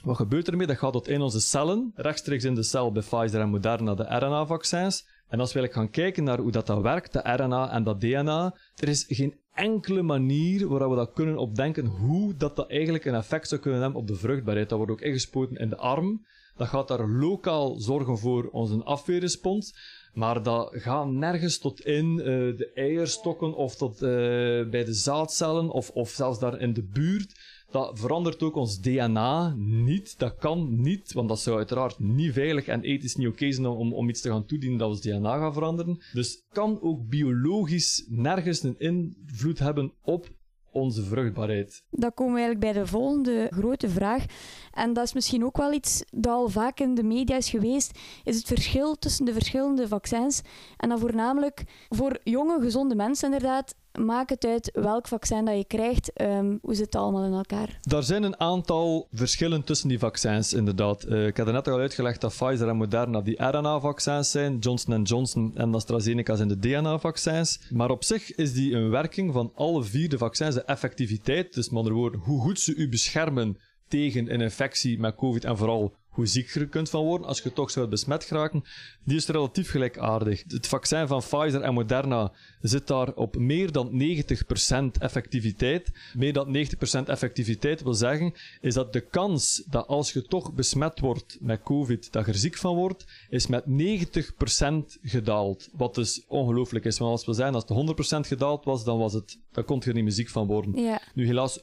Wat 0.05 0.17
gebeurt 0.17 0.49
ermee? 0.49 0.67
Dat 0.67 0.79
gaat 0.79 0.93
tot 0.93 1.09
in 1.09 1.21
onze 1.21 1.41
cellen, 1.41 1.93
rechtstreeks 1.95 2.45
in 2.45 2.55
de 2.55 2.63
cel 2.63 2.93
bij 2.93 3.03
Pfizer 3.03 3.41
en 3.41 3.49
Moderna, 3.49 3.95
de 3.95 4.17
RNA-vaccins. 4.17 5.07
En 5.29 5.41
als 5.41 5.53
we 5.53 5.69
gaan 5.73 5.91
kijken 5.91 6.25
naar 6.25 6.39
hoe 6.39 6.51
dat, 6.51 6.67
dat 6.67 6.83
werkt, 6.83 7.13
de 7.13 7.33
RNA 7.35 7.71
en 7.71 7.83
dat 7.83 8.01
DNA, 8.01 8.55
er 8.77 8.89
is 8.89 9.05
geen 9.09 9.35
enkele 9.53 10.03
manier 10.03 10.69
waarop 10.69 10.91
we 10.91 10.97
dat 10.97 11.13
kunnen 11.13 11.39
opdenken 11.39 11.87
hoe 11.87 12.37
dat, 12.37 12.57
dat 12.57 12.71
eigenlijk 12.71 13.05
een 13.05 13.15
effect 13.15 13.49
zou 13.49 13.61
kunnen 13.61 13.81
hebben 13.81 14.01
op 14.01 14.07
de 14.07 14.15
vruchtbaarheid. 14.15 14.69
Dat 14.69 14.79
wordt 14.79 14.93
ook 14.93 15.01
ingespoten 15.01 15.57
in 15.57 15.69
de 15.69 15.77
arm. 15.77 16.27
Dat 16.57 16.69
gaat 16.69 16.89
daar 16.89 17.09
lokaal 17.09 17.81
zorgen 17.81 18.19
voor 18.19 18.49
onze 18.51 18.85
afweerrespons. 18.85 19.75
Maar 20.13 20.43
dat 20.43 20.69
gaat 20.73 21.09
nergens 21.09 21.59
tot 21.59 21.81
in 21.81 22.19
uh, 22.19 22.25
de 22.57 22.71
eierstokken 22.75 23.55
of 23.55 23.77
tot 23.77 23.95
uh, 23.95 24.09
bij 24.69 24.85
de 24.85 24.95
zaadcellen 24.95 25.71
of, 25.71 25.91
of 25.91 26.11
zelfs 26.11 26.39
daar 26.39 26.61
in 26.61 26.73
de 26.73 26.83
buurt. 26.83 27.57
Dat 27.71 27.99
verandert 27.99 28.43
ook 28.43 28.57
ons 28.57 28.81
DNA 28.81 29.55
niet. 29.57 30.19
Dat 30.19 30.37
kan 30.37 30.81
niet, 30.81 31.13
want 31.13 31.29
dat 31.29 31.41
zou 31.41 31.57
uiteraard 31.57 31.99
niet 31.99 32.33
veilig 32.33 32.67
en 32.67 32.83
ethisch 32.83 33.17
niet 33.17 33.29
oké 33.29 33.53
zijn 33.53 33.67
om, 33.67 33.93
om 33.93 34.09
iets 34.09 34.21
te 34.21 34.29
gaan 34.29 34.47
toedienen 34.47 34.79
dat 34.79 34.89
ons 34.89 35.01
DNA 35.01 35.39
gaat 35.39 35.55
veranderen. 35.55 36.03
Dus 36.13 36.45
kan 36.51 36.81
ook 36.83 37.09
biologisch 37.09 38.07
nergens 38.09 38.63
een 38.63 38.79
invloed 38.79 39.59
hebben 39.59 39.93
op 40.03 40.29
onze 40.73 41.05
vruchtbaarheid. 41.05 41.83
Dan 41.91 42.15
komen 42.15 42.35
we 42.35 42.41
eigenlijk 42.41 42.73
bij 42.73 42.83
de 42.83 42.89
volgende 42.89 43.47
grote 43.51 43.89
vraag. 43.89 44.25
En 44.73 44.93
dat 44.93 45.05
is 45.05 45.13
misschien 45.13 45.45
ook 45.45 45.57
wel 45.57 45.73
iets 45.73 46.03
dat 46.11 46.33
al 46.33 46.49
vaak 46.49 46.81
in 46.81 46.95
de 46.95 47.03
media 47.03 47.37
is 47.37 47.51
geweest, 47.51 47.99
is 48.25 48.37
het 48.37 48.47
verschil 48.47 48.95
tussen 48.95 49.25
de 49.25 49.33
verschillende 49.33 49.89
vaccins. 49.89 50.43
En 50.77 50.89
dan 50.89 50.99
voornamelijk 50.99 51.65
voor 51.89 52.19
jonge, 52.23 52.61
gezonde 52.61 52.95
mensen 52.95 53.33
inderdaad, 53.33 53.75
maakt 54.05 54.31
het 54.31 54.45
uit 54.45 54.71
welk 54.73 55.09
vaccin 55.09 55.45
dat 55.45 55.57
je 55.57 55.65
krijgt. 55.65 56.21
Um, 56.21 56.59
hoe 56.63 56.75
zit 56.75 56.85
het 56.85 56.95
allemaal 56.95 57.25
in 57.25 57.33
elkaar? 57.33 57.79
Er 57.83 58.03
zijn 58.03 58.23
een 58.23 58.41
aantal 58.41 59.09
verschillen 59.13 59.65
tussen 59.65 59.89
die 59.89 59.99
vaccins, 59.99 60.53
inderdaad. 60.53 61.07
Uh, 61.09 61.27
ik 61.27 61.37
heb 61.37 61.47
er 61.47 61.53
net 61.53 61.69
al 61.69 61.79
uitgelegd 61.79 62.21
dat 62.21 62.35
Pfizer 62.37 62.69
en 62.69 62.77
Moderna 62.77 63.21
die 63.21 63.45
RNA-vaccins 63.45 64.31
zijn, 64.31 64.59
Johnson 64.59 65.03
Johnson 65.03 65.53
en 65.55 65.75
AstraZeneca 65.75 66.37
zijn 66.37 66.49
de 66.49 66.59
DNA-vaccins. 66.59 67.61
Maar 67.71 67.91
op 67.91 68.05
zich 68.05 68.35
is 68.35 68.53
die 68.53 68.75
een 68.75 68.91
werking 68.91 69.33
van 69.33 69.53
alle 69.55 69.83
vier 69.83 70.09
de 70.09 70.19
vaccins, 70.19 70.55
de 70.55 70.63
effectiviteit, 70.63 71.55
dus 71.55 71.69
met 71.69 71.79
andere 71.79 71.95
woorden, 71.95 72.21
hoe 72.21 72.41
goed 72.41 72.61
ze 72.61 72.75
u 72.75 72.89
beschermen 72.89 73.59
tegen 73.89 74.33
een 74.33 74.41
infectie 74.41 74.99
met 74.99 75.15
COVID 75.15 75.45
en 75.45 75.57
vooral 75.57 75.95
hoe 76.19 76.27
zieker 76.27 76.61
je 76.61 76.69
kunt 76.69 76.91
van 76.91 77.05
worden 77.05 77.27
als 77.27 77.41
je 77.41 77.53
toch 77.53 77.71
zou 77.71 77.87
besmet 77.87 78.25
geraken, 78.25 78.65
die 79.05 79.17
is 79.17 79.27
relatief 79.27 79.71
gelijkaardig. 79.71 80.45
Het 80.49 80.67
vaccin 80.67 81.07
van 81.07 81.19
Pfizer 81.21 81.61
en 81.61 81.75
Moderna 81.75 82.33
zit 82.61 82.87
daar 82.87 83.13
op 83.15 83.37
meer 83.37 83.73
dan 83.73 84.03
90% 84.97 85.01
effectiviteit. 85.01 85.91
Meer 86.15 86.33
dan 86.33 86.57
90% 86.57 87.05
effectiviteit 87.05 87.83
wil 87.83 87.95
zeggen, 87.95 88.35
is 88.61 88.75
dat 88.75 88.93
de 88.93 89.01
kans 89.01 89.63
dat 89.71 89.87
als 89.87 90.13
je 90.13 90.23
toch 90.23 90.53
besmet 90.53 91.01
wordt 91.01 91.37
met 91.41 91.63
COVID, 91.63 92.13
dat 92.13 92.27
je 92.27 92.33
er 92.33 92.39
ziek 92.39 92.57
van 92.57 92.75
wordt, 92.75 93.05
is 93.29 93.47
met 93.47 93.65
90% 93.65 95.01
gedaald. 95.03 95.69
Wat 95.73 95.95
dus 95.95 96.25
ongelooflijk 96.27 96.85
is. 96.85 96.99
Want 96.99 97.11
als 97.11 97.25
we 97.25 97.33
zijn, 97.33 97.55
als 97.55 97.65
het 97.67 98.25
100% 98.25 98.29
gedaald 98.29 98.65
was, 98.65 98.85
dan 98.85 98.99
was 98.99 99.13
het, 99.13 99.39
dan 99.59 99.67
kon 99.67 99.81
je 99.83 99.89
er 99.89 99.95
niet 99.95 100.05
meer 100.05 100.13
ziek 100.13 100.29
van 100.29 100.47
worden. 100.47 100.83
Ja. 100.83 101.01
Nu 101.15 101.27
helaas 101.27 101.61
100% 101.61 101.63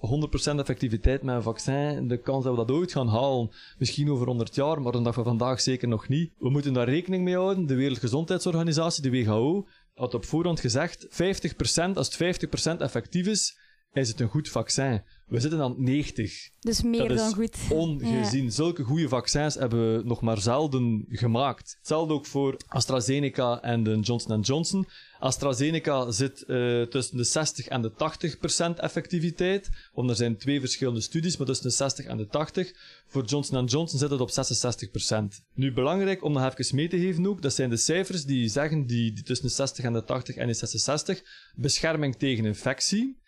effectiviteit 0.60 1.24
met 1.24 1.36
een 1.36 1.42
vaccin, 1.42 2.08
de 2.08 2.18
kans 2.18 2.44
dat 2.44 2.56
we 2.56 2.66
dat 2.66 2.76
ooit 2.76 2.92
gaan 2.92 3.08
halen, 3.08 3.50
misschien 3.78 4.12
over 4.12 4.28
100 4.28 4.56
jaar, 4.56 4.82
maar 4.82 4.92
dan 4.92 5.04
dat 5.04 5.16
we 5.16 5.24
vandaag 5.24 5.62
zeker 5.62 5.88
nog 5.88 6.08
niet. 6.08 6.32
We 6.38 6.50
moeten 6.50 6.74
daar 6.74 6.90
rekening 6.90 7.24
mee 7.24 7.36
houden. 7.36 7.66
De 7.66 7.76
Wereldgezondheidsorganisatie, 7.76 9.04
de 9.04 9.10
WHO, 9.10 9.68
had 9.94 10.14
op 10.14 10.26
voorhand 10.26 10.60
gezegd, 10.60 11.08
50%, 11.10 11.94
als 11.94 12.18
het 12.18 12.48
50% 12.78 12.82
effectief 12.82 13.28
is, 13.28 13.58
is 13.96 14.08
het 14.08 14.20
een 14.20 14.28
goed 14.28 14.50
vaccin. 14.50 15.04
We 15.26 15.40
zitten 15.40 15.62
aan 15.62 15.76
90. 15.78 16.50
Dus 16.60 16.84
meer 16.84 17.08
dat 17.08 17.18
dan 17.18 17.28
is 17.28 17.34
goed. 17.34 17.58
Ongezien. 17.70 18.52
Zulke 18.52 18.84
goede 18.84 19.08
vaccins 19.08 19.56
hebben 19.56 19.96
we 19.98 20.04
nog 20.04 20.22
maar 20.22 20.42
zelden 20.42 21.06
gemaakt. 21.10 21.76
Hetzelfde 21.78 22.14
ook 22.14 22.26
voor 22.26 22.58
AstraZeneca 22.68 23.62
en 23.62 23.84
de 23.84 24.00
Johnson 24.00 24.42
Johnson. 24.42 24.88
AstraZeneca 25.20 26.12
zit 26.12 26.44
uh, 26.48 26.82
tussen 26.82 27.18
de 27.18 27.24
60 27.24 27.68
en 27.68 27.82
de 27.82 27.94
80 27.94 28.38
procent 28.38 28.80
effectiviteit. 28.80 29.70
Want 29.94 30.10
er 30.10 30.16
zijn 30.16 30.38
twee 30.38 30.60
verschillende 30.60 31.02
studies, 31.02 31.38
maar 31.38 31.48
tussen 31.48 31.68
de 31.68 31.74
60 31.74 32.06
en 32.06 32.18
de 32.18 32.28
80. 32.28 32.74
Voor 33.08 33.26
Johnson 33.26 33.66
Johnson 33.66 34.00
zit 34.00 34.10
het 34.10 34.22
op 34.22 34.30
66 34.30 34.92
procent. 34.92 35.42
Nu 35.54 35.74
belangrijk 35.74 36.24
om 36.24 36.34
nog 36.34 36.54
even 36.54 36.76
mee 36.76 36.88
te 36.88 37.00
geven 37.00 37.28
ook, 37.28 37.42
dat 37.42 37.54
zijn 37.54 37.70
de 37.70 37.78
cijfers 37.78 38.26
die 38.26 38.50
zeggen 38.50 38.86
die, 38.86 39.14
die 39.14 39.24
tussen 39.24 39.48
de 39.48 39.54
60 39.54 39.86
en 39.86 39.94
de 39.94 40.04
80 40.04 40.36
en 40.36 40.48
de 40.48 40.54
66 40.54 41.22
bescherming 41.56 42.16
tegen 42.16 42.46
infectie. 42.46 43.24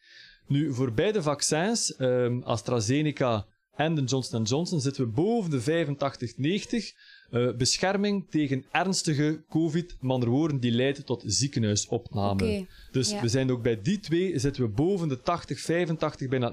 Nu, 0.48 0.74
voor 0.74 0.92
beide 0.94 1.22
vaccins, 1.22 1.94
um, 2.00 2.44
AstraZeneca 2.44 3.46
en 3.75 3.96
de 3.96 4.04
Johnson 4.04 4.44
Johnson, 4.44 4.82
zitten 4.82 5.06
we 5.06 5.12
boven 5.12 5.51
de 5.51 5.62
85, 5.62 6.38
90. 6.38 6.94
Uh, 7.32 7.54
bescherming 7.56 8.25
tegen 8.30 8.66
ernstige 8.72 9.44
COVID, 9.50 9.96
met 10.01 10.12
andere 10.12 10.32
woorden, 10.32 10.60
die 10.60 10.72
leidt 10.72 11.06
tot 11.06 11.24
ziekenhuisopname. 11.25 12.34
Okay. 12.34 12.68
Dus 12.92 13.10
Ja. 13.10 13.22
we 13.22 13.27
zijn 13.27 13.51
ook 13.51 13.62
bij 13.62 13.82
die 13.82 14.00
twee, 14.00 14.39
zitten 14.39 14.63
we 14.63 14.70
boven 14.70 15.08
de 15.08 15.22
80, 15.22 15.60
85, 15.60 16.27
bijna 16.27 16.51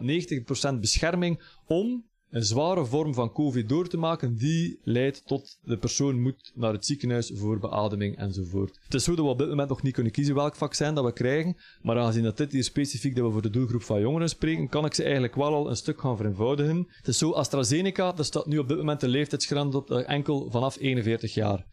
90% 0.76 0.80
bescherming 0.80 1.40
om 1.66 2.04
een 2.34 2.44
zware 2.44 2.84
vorm 2.84 3.14
van 3.14 3.32
COVID 3.32 3.68
door 3.68 3.88
te 3.88 3.96
maken, 3.96 4.36
die 4.36 4.78
leidt 4.82 5.26
tot 5.26 5.58
de 5.62 5.76
persoon 5.76 6.20
moet 6.20 6.52
naar 6.54 6.72
het 6.72 6.86
ziekenhuis 6.86 7.30
voor 7.34 7.58
beademing 7.58 8.16
enzovoort. 8.16 8.78
Het 8.84 8.94
is 8.94 9.04
zo 9.04 9.14
dat 9.14 9.24
we 9.24 9.30
op 9.30 9.38
dit 9.38 9.48
moment 9.48 9.68
nog 9.68 9.82
niet 9.82 9.92
kunnen 9.92 10.12
kiezen 10.12 10.34
welk 10.34 10.56
vaccin 10.56 10.94
dat 10.94 11.04
we 11.04 11.12
krijgen, 11.12 11.56
maar 11.82 11.98
aangezien 11.98 12.22
dat 12.22 12.36
dit 12.36 12.52
hier 12.52 12.64
specifiek 12.64 13.16
dat 13.16 13.26
we 13.26 13.32
voor 13.32 13.42
de 13.42 13.50
doelgroep 13.50 13.82
van 13.82 14.00
jongeren 14.00 14.28
spreken, 14.28 14.68
kan 14.68 14.84
ik 14.84 14.94
ze 14.94 15.02
eigenlijk 15.02 15.34
wel 15.34 15.54
al 15.54 15.70
een 15.70 15.76
stuk 15.76 16.00
gaan 16.00 16.16
vereenvoudigen. 16.16 16.86
Het 16.88 17.08
is 17.08 17.18
zo, 17.18 17.30
AstraZeneca, 17.30 18.12
daar 18.12 18.24
staat 18.24 18.46
nu 18.46 18.58
op 18.58 18.68
dit 18.68 18.76
moment 18.76 19.00
de 19.00 19.08
leeftijdsgrens 19.08 19.74
op 19.74 19.90
eh, 19.90 20.08
enkel 20.08 20.50
vanaf 20.50 20.76
41 20.80 21.34
jaar. 21.34 21.66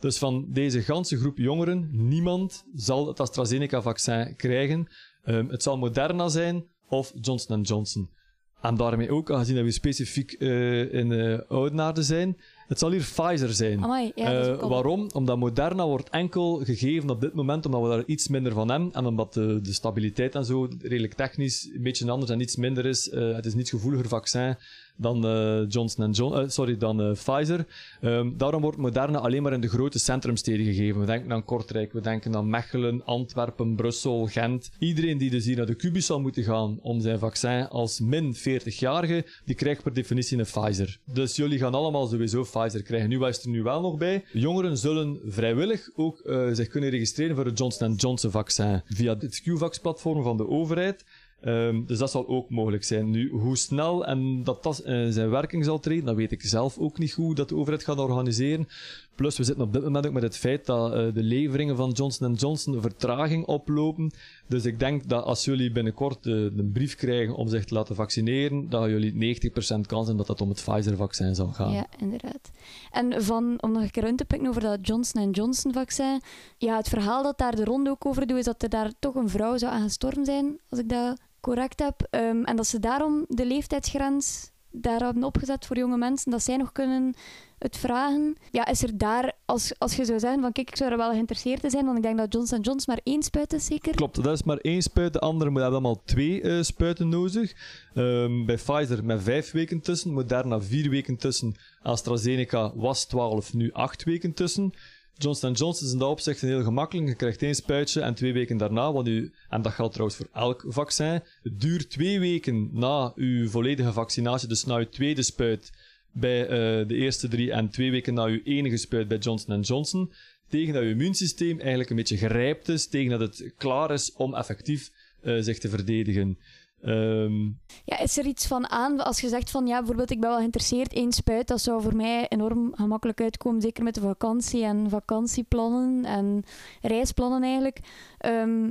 Dus 0.00 0.18
van 0.18 0.46
deze 0.48 0.82
ganse 0.82 1.16
groep 1.16 1.38
jongeren, 1.38 1.88
niemand 1.92 2.64
zal 2.74 3.06
het 3.06 3.20
AstraZeneca-vaccin 3.20 4.36
krijgen. 4.36 4.88
Um, 5.24 5.48
het 5.48 5.62
zal 5.62 5.78
Moderna 5.78 6.28
zijn 6.28 6.64
of 6.88 7.12
Johnson 7.20 7.60
Johnson. 7.60 8.16
En 8.60 8.76
daarmee 8.76 9.10
ook, 9.10 9.30
aangezien 9.30 9.56
dat 9.56 9.64
we 9.64 9.70
specifiek 9.70 10.36
uh, 10.38 10.92
in 10.94 11.10
uh, 11.10 11.38
Oudenaarde 11.48 12.02
zijn, 12.02 12.36
Het 12.68 12.78
zal 12.78 12.90
hier 12.90 13.00
Pfizer 13.00 13.52
zijn. 13.52 13.82
Amai, 13.84 14.12
ja, 14.14 14.32
Eh, 14.32 14.68
waarom? 14.68 15.08
Omdat 15.12 15.38
Moderna 15.38 15.86
wordt 15.86 16.10
enkel 16.10 16.60
gegeven 16.64 17.10
op 17.10 17.20
dit 17.20 17.34
moment, 17.34 17.66
omdat 17.66 17.82
we 17.82 17.88
daar 17.88 18.02
iets 18.06 18.28
minder 18.28 18.52
van 18.52 18.70
hebben. 18.70 18.92
En 18.92 19.06
omdat 19.06 19.34
de, 19.34 19.60
de 19.60 19.72
stabiliteit 19.72 20.34
en 20.34 20.44
zo 20.44 20.68
redelijk 20.82 21.14
technisch 21.14 21.70
een 21.74 21.82
beetje 21.82 22.10
anders 22.10 22.30
en 22.30 22.40
iets 22.40 22.56
minder 22.56 22.86
is. 22.86 23.08
Eh, 23.08 23.34
het 23.34 23.46
is 23.46 23.54
niet 23.54 23.68
gevoeliger 23.68 24.08
vaccin 24.08 24.56
dan 24.98 25.26
eh, 25.26 25.64
Johnson 25.68 26.10
Johnson, 26.10 26.40
eh, 26.40 26.48
sorry, 26.48 26.76
dan 26.76 27.00
eh, 27.02 27.12
Pfizer. 27.12 27.66
Ehm, 28.00 28.30
daarom 28.36 28.62
wordt 28.62 28.78
Moderna 28.78 29.18
alleen 29.18 29.42
maar 29.42 29.52
in 29.52 29.60
de 29.60 29.68
grote 29.68 29.98
centrumsteden 29.98 30.66
gegeven. 30.66 31.00
We 31.00 31.06
denken 31.06 31.32
aan 31.32 31.44
Kortrijk, 31.44 31.92
we 31.92 32.00
denken 32.00 32.36
aan 32.36 32.50
Mechelen, 32.50 33.04
Antwerpen, 33.04 33.76
Brussel, 33.76 34.26
Gent. 34.26 34.70
Iedereen 34.78 35.18
die 35.18 35.30
dus 35.30 35.44
hier 35.44 35.56
naar 35.56 35.66
de 35.66 35.74
kubus 35.74 36.06
zal 36.06 36.20
moeten 36.20 36.42
gaan 36.42 36.78
om 36.82 37.00
zijn 37.00 37.18
vaccin 37.18 37.68
als 37.68 38.00
min 38.00 38.36
40-jarige, 38.36 39.24
die 39.44 39.54
krijgt 39.54 39.82
per 39.82 39.94
definitie 39.94 40.38
een 40.38 40.44
Pfizer. 40.44 40.98
Dus 41.04 41.36
jullie 41.36 41.58
gaan 41.58 41.74
allemaal 41.74 42.06
sowieso 42.06 42.42
Pfizer 42.42 42.82
krijgen. 42.82 43.08
Nu 43.08 43.18
was 43.18 43.42
er 43.42 43.48
nu 43.48 43.62
wel 43.62 43.80
nog 43.80 43.96
bij. 43.96 44.24
Jongeren 44.32 44.76
zullen 44.78 45.20
vrijwillig 45.26 45.90
ook 45.94 46.22
zich 46.52 46.68
kunnen 46.68 46.90
registreren 46.90 47.36
voor 47.36 47.44
het 47.44 47.58
Johnson 47.58 47.94
Johnson 47.94 48.30
vaccin 48.30 48.82
via 48.86 49.16
het 49.18 49.42
QVAX-platform 49.42 50.22
van 50.22 50.36
de 50.36 50.48
overheid. 50.48 51.04
Ehm, 51.40 51.84
dus 51.86 51.98
dat 51.98 52.10
zal 52.10 52.28
ook 52.28 52.50
mogelijk 52.50 52.84
zijn. 52.84 53.10
Nu, 53.10 53.30
hoe 53.30 53.56
snel 53.56 54.06
en 54.06 54.44
dat 54.44 54.62
dat 54.62 54.80
in 54.84 55.12
zijn 55.12 55.30
werking 55.30 55.64
zal 55.64 55.80
treden, 55.80 56.04
dat 56.04 56.16
weet 56.16 56.32
ik 56.32 56.42
zelf 56.42 56.78
ook 56.78 56.98
niet 56.98 57.12
goed 57.12 57.36
dat 57.36 57.48
de 57.48 57.56
overheid 57.56 57.84
gaat 57.84 57.98
organiseren. 57.98 58.68
Plus, 59.14 59.36
we 59.36 59.44
zitten 59.44 59.64
op 59.64 59.72
dit 59.72 59.82
moment 59.82 60.06
ook 60.06 60.12
met 60.12 60.22
het 60.22 60.36
feit 60.36 60.66
dat 60.66 60.92
eh, 60.92 61.14
de 61.14 61.22
leveringen 61.22 61.76
van 61.76 61.90
Johnson 61.90 62.34
Johnson 62.34 62.80
vertraging 62.80 63.46
oplopen. 63.46 64.10
Dus 64.46 64.64
ik 64.64 64.78
denk 64.78 65.08
dat 65.08 65.24
als 65.24 65.44
jullie 65.44 65.72
binnenkort 65.72 66.26
eh, 66.26 66.32
een 66.32 66.70
brief 66.72 66.94
krijgen 66.94 67.34
om 67.34 67.48
zich 67.48 67.64
te 67.64 67.74
laten 67.74 67.94
vaccineren, 67.94 68.68
dat 68.68 68.88
jullie 68.88 69.40
90% 69.40 69.46
kans 69.86 70.06
hebben 70.06 70.16
dat 70.16 70.28
het 70.28 70.40
om 70.40 70.48
het 70.48 70.64
Pfizer-vaccin 70.64 71.34
zal 71.34 71.52
gaan. 71.52 71.72
Ja, 71.72 71.86
inderdaad. 71.98 72.50
En 72.90 73.22
van, 73.24 73.62
om 73.62 73.72
nog 73.72 73.82
een 73.82 73.90
keer 73.90 74.06
in 74.06 74.16
te 74.16 74.24
pikken 74.24 74.48
over 74.48 74.60
dat 74.60 74.86
Johnson 74.86 75.30
Johnson 75.30 75.72
vaccin. 75.72 76.20
Ja, 76.56 76.76
het 76.76 76.88
verhaal 76.88 77.22
dat 77.22 77.38
daar 77.38 77.56
de 77.56 77.64
ronde 77.64 77.90
ook 77.90 78.06
over 78.06 78.26
doet, 78.26 78.38
is 78.38 78.44
dat 78.44 78.62
er 78.62 78.68
daar 78.68 78.92
toch 78.98 79.14
een 79.14 79.28
vrouw 79.28 79.56
zou 79.56 79.72
aan 79.72 79.82
gestorven 79.82 80.24
zijn, 80.24 80.58
als 80.68 80.80
ik 80.80 80.88
dat 80.88 81.18
correct 81.40 81.80
heb. 81.80 82.06
Ehm, 82.10 82.42
en 82.42 82.56
dat 82.56 82.66
ze 82.66 82.78
daarom 82.78 83.24
de 83.28 83.46
leeftijdsgrens 83.46 84.50
daar 84.70 85.00
hebben 85.00 85.24
opgezet 85.24 85.66
voor 85.66 85.76
jonge 85.76 85.96
mensen, 85.96 86.30
dat 86.30 86.42
zij 86.42 86.56
nog 86.56 86.72
kunnen 86.72 87.14
het 87.58 87.76
vragen. 87.76 88.36
Ja, 88.50 88.66
is 88.66 88.82
er 88.82 88.98
daar, 88.98 89.32
als, 89.44 89.78
als 89.78 89.96
je 89.96 90.04
zou 90.04 90.18
zeggen 90.18 90.40
van 90.40 90.52
kijk, 90.52 90.68
ik 90.68 90.76
zou 90.76 90.90
er 90.90 90.96
wel 90.96 91.10
geïnteresseerd 91.10 91.64
in 91.64 91.70
zijn, 91.70 91.84
want 91.84 91.96
ik 91.96 92.02
denk 92.02 92.18
dat 92.18 92.32
Johnson 92.32 92.60
Johnson 92.60 92.94
maar 92.94 93.00
één 93.04 93.22
spuit 93.22 93.52
is, 93.52 93.64
zeker? 93.64 93.94
Klopt, 93.94 94.22
dat 94.22 94.34
is 94.34 94.42
maar 94.42 94.56
één 94.56 94.82
spuit. 94.82 95.12
De 95.12 95.18
andere 95.18 95.50
moet 95.50 95.60
hebben 95.60 95.80
allemaal 95.80 96.02
twee 96.04 96.40
eh, 96.40 96.62
spuiten 96.62 97.08
nodig. 97.08 97.52
Ehm, 97.94 98.44
bij 98.44 98.56
Pfizer 98.56 99.04
met 99.04 99.22
vijf 99.22 99.50
weken 99.50 99.80
tussen, 99.80 100.12
Moderna 100.12 100.60
vier 100.60 100.90
weken 100.90 101.16
tussen. 101.16 101.54
AstraZeneca 101.82 102.72
was 102.76 103.04
12, 103.04 103.54
nu 103.54 103.72
acht 103.72 104.04
weken 104.04 104.34
tussen. 104.34 104.72
Johnson 105.18 105.52
Johnson 105.52 105.86
is 105.86 105.92
in 105.92 105.98
dat 105.98 106.08
opzicht 106.08 106.40
heel 106.40 106.62
gemakkelijk. 106.62 107.08
Je 107.08 107.14
krijgt 107.14 107.42
één 107.42 107.54
spuitje 107.54 108.00
en 108.00 108.14
twee 108.14 108.32
weken 108.32 108.56
daarna, 108.56 108.92
want 108.92 109.08
u, 109.08 109.32
en 109.48 109.62
dat 109.62 109.72
geldt 109.72 109.92
trouwens 109.92 110.18
voor 110.18 110.28
elk 110.32 110.64
vaccin, 110.68 111.22
het 111.42 111.60
duurt 111.60 111.90
twee 111.90 112.20
weken 112.20 112.68
na 112.72 113.12
uw 113.14 113.48
volledige 113.48 113.92
vaccinatie, 113.92 114.48
dus 114.48 114.64
na 114.64 114.76
uw 114.76 114.88
tweede 114.88 115.22
spuit 115.22 115.72
bij 116.12 116.42
eh, 116.42 116.88
de 116.88 116.94
eerste 116.94 117.28
drie 117.28 117.52
en 117.52 117.70
twee 117.70 117.90
weken 117.90 118.14
na 118.14 118.24
uw 118.24 118.40
enige 118.44 118.76
spuit 118.76 119.08
bij 119.08 119.18
Johnson 119.18 119.60
Johnson, 119.60 120.12
tegen 120.48 120.74
dat 120.74 120.82
uw 120.82 120.88
immuunsysteem 120.90 121.58
eigenlijk 121.58 121.90
een 121.90 121.96
beetje 121.96 122.16
gerijpt 122.16 122.68
is, 122.68 122.86
tegen 122.86 123.18
dat 123.18 123.20
het 123.20 123.52
klaar 123.56 123.90
is 123.90 124.12
om 124.12 124.34
effectief 124.34 124.90
eh, 125.20 125.36
zich 125.40 125.58
te 125.58 125.68
verdedigen. 125.68 126.38
Ehm, 126.82 127.44
Ja, 127.84 127.98
is 127.98 128.18
er 128.18 128.26
iets 128.26 128.46
van 128.46 128.70
aan, 128.70 129.04
als 129.04 129.20
je 129.20 129.28
zegt 129.28 129.50
van 129.50 129.66
ja, 129.66 129.78
bijvoorbeeld 129.78 130.10
ik 130.10 130.20
ben 130.20 130.28
wel 130.28 130.38
geïnteresseerd, 130.38 130.92
één 130.92 131.12
spuit, 131.12 131.48
dat 131.48 131.60
zou 131.60 131.82
voor 131.82 131.96
mij 131.96 132.28
enorm 132.28 132.72
gemakkelijk 132.74 133.20
uitkomen, 133.20 133.60
zeker 133.60 133.84
met 133.84 133.94
de 133.94 134.00
vakantie 134.00 134.64
en 134.64 134.90
vakantieplannen 134.90 136.04
en 136.04 136.44
reisplannen 136.82 137.42
eigenlijk. 137.42 137.80
Ehm, 138.18 138.70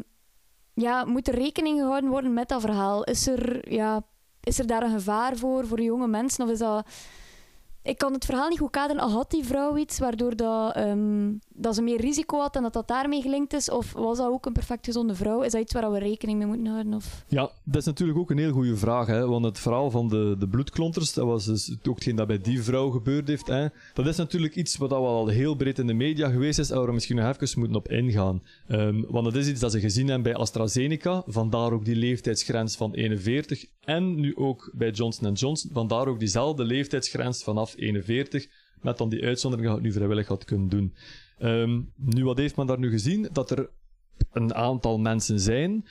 ja, 0.74 1.06
moet 1.06 1.28
er 1.28 1.36
rekening 1.36 1.80
gehouden 1.80 2.10
worden 2.10 2.34
met 2.34 2.50
dat 2.50 2.62
verhaal? 2.62 3.04
Is 3.04 3.28
er, 3.28 3.74
ja, 3.74 4.04
is 4.42 4.60
er 4.60 4.68
daar 4.68 4.84
een 4.84 4.92
gevaar 4.92 5.38
voor, 5.38 5.68
voor 5.68 5.82
jonge 5.82 6.08
mensen? 6.08 6.46
Of 6.46 6.52
is 6.52 6.60
dat... 6.60 6.88
Ik 7.84 7.98
kan 7.98 8.14
het 8.14 8.26
verhaal 8.26 8.50
niet 8.50 8.60
goed 8.60 8.70
kaderen. 8.70 9.02
Al 9.02 9.12
had 9.12 9.32
die 9.32 9.46
vrouw 9.46 9.78
iets 9.78 10.00
waardoor 10.00 10.36
dat, 10.36 10.76
ehm, 10.76 11.34
dat 11.58 11.76
ze 11.76 11.82
meer 11.82 12.02
risico 12.02 12.40
had 12.40 12.56
en 12.56 12.62
dat 12.62 12.74
dat 12.74 12.88
daarmee 12.88 13.22
gelinkt 13.22 13.54
is? 13.54 13.70
Of 13.70 13.94
was 13.94 14.18
dat 14.18 14.28
ook 14.28 14.46
een 14.46 14.54
perfect 14.54 14.86
gezonde 14.86 15.16
vrouw? 15.16 15.42
Is 15.42 15.52
dat 15.52 15.62
iets 15.62 15.74
waar 15.74 15.92
we 15.92 16.00
rekening 16.00 16.38
mee 16.38 16.48
moeten 16.48 16.66
houden? 16.66 16.94
Of... 16.94 17.24
Ja, 17.28 17.52
dat 17.64 17.82
is 17.82 17.86
natuurlijk 17.86 18.20
ook 18.20 18.30
een 18.30 18.38
heel 18.38 18.52
goede 18.52 18.78
vraag. 18.78 19.08
Hè? 19.08 19.28
Want 19.28 19.46
het 19.46 19.60
verhaal 19.60 19.92
van 19.92 20.08
de, 20.08 20.36
de 20.40 20.48
bloedklonters, 20.48 21.14
dat 21.14 21.26
was 21.26 21.46
dus 21.46 21.76
ook 21.88 21.96
hetgeen 21.96 22.16
dat 22.16 22.28
bij 22.28 22.42
die 22.42 22.64
vrouw 22.64 22.90
gebeurd 22.90 23.28
heeft. 23.28 23.48
Hè? 23.48 23.68
Dat 23.94 24.08
is 24.08 24.16
natuurlijk 24.16 24.56
iets 24.56 24.78
wat 24.78 24.92
al 24.92 25.28
heel 25.28 25.56
breed 25.56 25.80
in 25.80 25.88
de 25.88 25.94
media 25.94 26.30
geweest 26.30 26.60
is, 26.60 26.70
en 26.70 26.78
waar 26.78 26.86
we 26.86 26.94
misschien 26.94 27.16
nog 27.16 27.36
even 27.40 27.60
moeten 27.60 27.78
op 27.78 27.92
ingaan. 27.92 28.42
Ehm, 28.68 29.02
want 29.08 29.26
dat 29.26 29.36
is 29.36 29.48
iets 29.48 29.60
dat 29.60 29.72
ze 29.72 29.80
gezien 29.80 30.08
hebben 30.08 30.32
bij 30.32 30.42
AstraZeneca, 30.42 31.24
vandaar 31.28 31.72
ook 31.72 31.86
die 31.86 31.96
leeftijdsgrens 31.96 32.76
van 32.76 32.94
41. 32.94 33.66
En 33.84 34.16
nu 34.16 34.36
ook 34.36 34.72
bij 34.74 34.90
Johnson 34.90 35.34
Johnson, 35.34 35.72
vandaar 35.74 36.08
ook 36.08 36.20
diezelfde 36.20 36.64
leeftijdsgrens 36.64 37.44
vanaf 37.44 37.74
41, 37.78 38.48
met 38.82 38.98
dan 38.98 39.10
die 39.10 39.24
uitzondering 39.24 39.70
dat 39.70 39.78
je 39.78 39.84
het 39.84 39.94
nu 39.94 40.00
vrijwillig 40.00 40.28
had 40.28 40.46
kunnen 40.46 40.70
doen. 40.70 40.94
Ehm, 41.38 41.82
nu, 41.96 42.24
wat 42.24 42.38
heeft 42.38 42.56
men 42.56 42.68
daar 42.68 42.80
nu 42.80 42.90
gezien? 42.90 43.30
Dat 43.32 43.52
er 43.52 43.70
een 44.32 44.54
aantal 44.54 45.00
mensen 45.00 45.40
zijn 45.40 45.86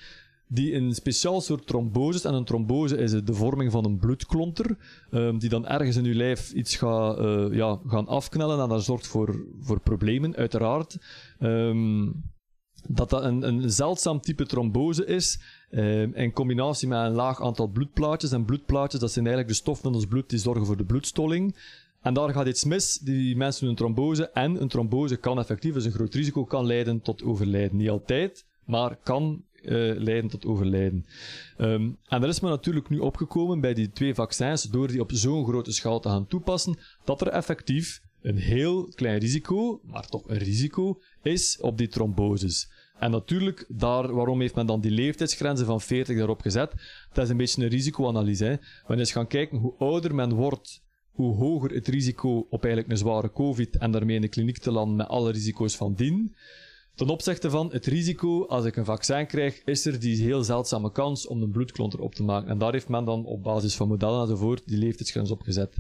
die 0.49 0.75
een 0.75 0.95
speciaal 0.95 1.41
soort 1.41 1.67
tromboses, 1.67 2.25
en 2.25 2.35
een 2.35 2.45
trombose 2.45 2.97
is 2.97 3.11
de 3.11 3.35
vorming 3.35 3.73
van 3.73 3.85
een 3.85 3.99
bloedklonter, 3.99 4.77
ehm, 5.11 5.39
die 5.39 5.49
dan 5.49 5.67
ergens 5.67 5.97
in 5.97 6.05
uw 6.05 6.15
lijf 6.15 6.53
iets 6.53 6.77
gaat 6.77 7.19
eh, 7.19 7.47
ja, 7.51 7.79
gaan 7.87 8.07
afknellen 8.07 8.61
en 8.61 8.69
dat 8.69 8.85
zorgt 8.85 9.07
voor, 9.07 9.45
voor 9.61 9.81
problemen, 9.81 10.37
uiteraard. 10.37 10.99
Ehm, 11.39 12.11
dat 12.89 13.11
dat 13.11 13.23
een, 13.23 13.43
een 13.49 13.71
zeldzaam 13.71 14.21
type 14.21 14.47
trombose 14.47 15.07
is, 15.07 15.41
in 16.13 16.33
combinatie 16.33 16.89
met 16.89 16.99
een 16.99 17.13
laag 17.13 17.43
aantal 17.43 17.67
bloedplaatjes. 17.67 18.33
En 18.33 18.45
bloedplaatjes, 18.45 19.01
dat 19.01 19.13
zijn 19.13 19.27
eigenlijk 19.27 19.57
de 19.57 19.63
stoffen 19.63 19.89
in 19.89 19.95
ons 19.95 20.07
bloed 20.07 20.31
die 20.31 20.39
zorgen 20.39 20.67
voor 20.67 20.77
de 20.77 20.85
bloedstolling. 20.85 21.57
En 22.07 22.15
daar 22.15 22.33
gaat 22.33 22.47
iets 22.47 22.65
mis, 22.65 22.99
die 22.99 23.37
mensen 23.37 23.69
een 23.69 23.75
trombose. 23.75 24.31
En 24.31 24.61
een 24.61 24.69
trombose 24.69 25.17
kan 25.17 25.39
effectief, 25.39 25.75
dus 25.75 25.85
een 25.85 25.93
groot 25.93 26.15
risico, 26.15 26.45
kan 26.45 26.67
leiden 26.67 27.01
tot 27.01 27.23
overlijden. 27.23 27.77
Niet 27.77 27.89
altijd, 27.89 28.47
maar 28.65 28.97
kan 29.03 29.45
eh, 29.63 29.73
leiden 29.97 30.31
tot 30.31 30.47
overlijden. 30.47 31.07
Ehm, 31.57 31.91
en 32.05 32.21
daar 32.21 32.29
is 32.29 32.41
men 32.41 32.51
natuurlijk 32.51 32.89
nu 32.89 32.99
opgekomen 32.99 33.61
bij 33.61 33.75
die 33.75 33.91
twee 33.91 34.15
vaccins, 34.15 34.63
door 34.63 34.89
die 34.89 35.01
op 35.01 35.11
zo'n 35.13 35.45
grote 35.45 35.73
schaal 35.73 36.01
te 36.01 36.09
gaan 36.09 36.27
toepassen, 36.27 36.79
dat 37.05 37.21
er 37.21 37.29
effectief 37.29 38.03
een 38.23 38.39
heel 38.39 38.93
klein 38.95 39.19
risico, 39.19 39.81
maar 39.85 40.07
toch 40.09 40.29
een 40.29 40.39
risico, 40.39 41.01
is 41.23 41.59
op 41.61 41.79
die 41.79 41.89
tromboses. 41.89 42.71
En 42.99 43.11
natuurlijk, 43.11 43.65
daar, 43.69 44.15
waarom 44.15 44.41
heeft 44.41 44.55
men 44.55 44.67
dan 44.67 44.81
die 44.81 44.91
leeftijdsgrenzen 44.91 45.67
van 45.67 45.81
40 45.81 46.17
daarop 46.17 46.41
gezet? 46.41 46.73
Dat 47.13 47.25
is 47.25 47.31
een 47.31 47.37
beetje 47.37 47.63
een 47.63 47.69
risicoanalyse. 47.69 48.45
Hè? 48.45 48.57
Wanneer 48.87 49.07
je 49.07 49.13
gaat 49.13 49.29
kijken 49.29 49.59
hoe 49.59 49.75
ouder 49.79 50.15
men 50.15 50.35
wordt, 50.35 50.85
hoe 51.17 51.35
hoger 51.35 51.71
het 51.71 51.89
risico 51.89 52.47
op 52.51 52.65
eigenlijk 52.65 52.93
een 52.93 52.99
zware 52.99 53.33
COVID 53.33 53.77
en 53.77 53.91
daarmee 53.91 54.17
in 54.17 54.23
de 54.23 54.29
kliniek 54.29 54.59
te 54.59 54.71
landen 54.71 54.97
met 54.97 55.09
alle 55.09 55.33
risico's 55.33 55.77
van 55.77 55.95
dien. 55.95 56.35
Ten 56.97 57.09
opzichte 57.09 57.51
van 57.51 57.69
het 57.73 57.87
risico, 57.87 58.47
als 58.47 58.65
ik 58.65 58.77
een 58.77 58.85
vaccin 58.85 59.27
krijg, 59.27 59.63
is 59.65 59.87
er 59.87 60.01
die 60.01 60.23
heel 60.23 60.45
zeldzame 60.45 60.93
kans 60.93 61.27
om 61.27 61.43
een 61.43 61.51
bloedklonter 61.51 62.01
op 62.01 62.15
te 62.15 62.23
maken. 62.23 62.49
En 62.49 62.59
daar 62.59 62.73
heeft 62.73 62.89
men 62.89 63.05
dan 63.05 63.25
op 63.25 63.43
basis 63.43 63.75
van 63.75 63.89
modellen 63.89 64.21
enzovoort 64.21 64.63
die 64.67 64.79
leeftijdsgrens 64.79 65.31
op 65.31 65.43
gezet. 65.43 65.77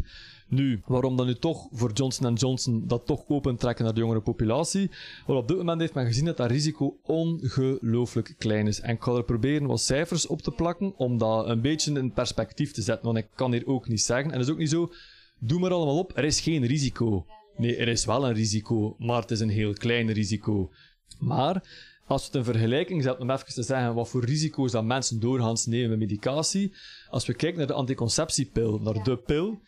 Nu, 0.49 0.81
waarom 0.87 1.16
dan 1.16 1.26
nu 1.26 1.35
toch 1.35 1.69
voor 1.73 1.93
Johnson 1.93 2.35
Johnson 2.35 2.85
dat 2.87 3.07
toch 3.07 3.25
opentrekken 3.28 3.85
naar 3.85 3.95
de 3.95 4.00
jongere 4.00 4.21
populatie? 4.21 4.90
Wel, 5.26 5.37
op 5.37 5.49
dit 5.49 5.57
moment 5.57 5.81
heeft 5.81 5.95
men 5.95 6.07
gezien 6.07 6.25
dat 6.25 6.37
dat 6.37 6.50
risico 6.50 6.99
ongelooflijk 7.02 8.35
klein 8.38 8.66
is. 8.66 8.81
En 8.81 8.95
ik 8.95 9.02
ga 9.02 9.12
er 9.12 9.25
proberen 9.25 9.66
wat 9.66 9.81
cijfers 9.81 10.26
op 10.26 10.43
te 10.43 10.50
plakken, 10.50 10.95
om 10.97 11.19
dat 11.19 11.49
een 11.49 11.61
beetje 11.61 11.93
in 11.93 12.12
perspectief 12.12 12.73
te 12.73 12.83
zetten. 12.83 13.05
Want 13.05 13.19
ik 13.19 13.28
kan 13.35 13.52
hier 13.52 13.66
ook 13.66 13.88
niet 13.88 14.02
zeggen, 14.02 14.31
en 14.31 14.38
het 14.38 14.47
is 14.47 14.52
ook 14.52 14.59
niet 14.59 14.71
zo, 14.71 14.90
doe 15.38 15.61
maar 15.61 15.73
allemaal 15.73 15.99
op, 15.99 16.16
er 16.16 16.25
is 16.25 16.40
geen 16.40 16.66
risico. 16.66 17.26
Nee, 17.57 17.76
er 17.76 17.88
is 17.88 18.05
wel 18.05 18.26
een 18.26 18.35
risico, 18.35 18.95
maar 18.99 19.21
het 19.21 19.31
is 19.31 19.40
een 19.40 19.49
heel 19.49 19.73
klein 19.73 20.12
risico. 20.12 20.71
Maar 21.19 21.69
als 22.07 22.21
we 22.21 22.26
het 22.26 22.47
in 22.47 22.52
vergelijking 22.52 23.02
zetten, 23.02 23.23
om 23.23 23.31
even 23.31 23.55
te 23.55 23.62
zeggen 23.62 23.95
wat 23.95 24.09
voor 24.09 24.25
risico's 24.25 24.73
dat 24.73 24.85
mensen 24.85 25.21
doorgaans 25.21 25.66
nemen 25.66 25.88
met 25.88 25.99
medicatie, 25.99 26.75
als 27.09 27.26
we 27.26 27.35
kijken 27.35 27.59
naar 27.59 27.66
de 27.66 27.73
anticonceptiepil, 27.73 28.78
naar 28.78 29.02
de 29.02 29.16
pil, 29.16 29.61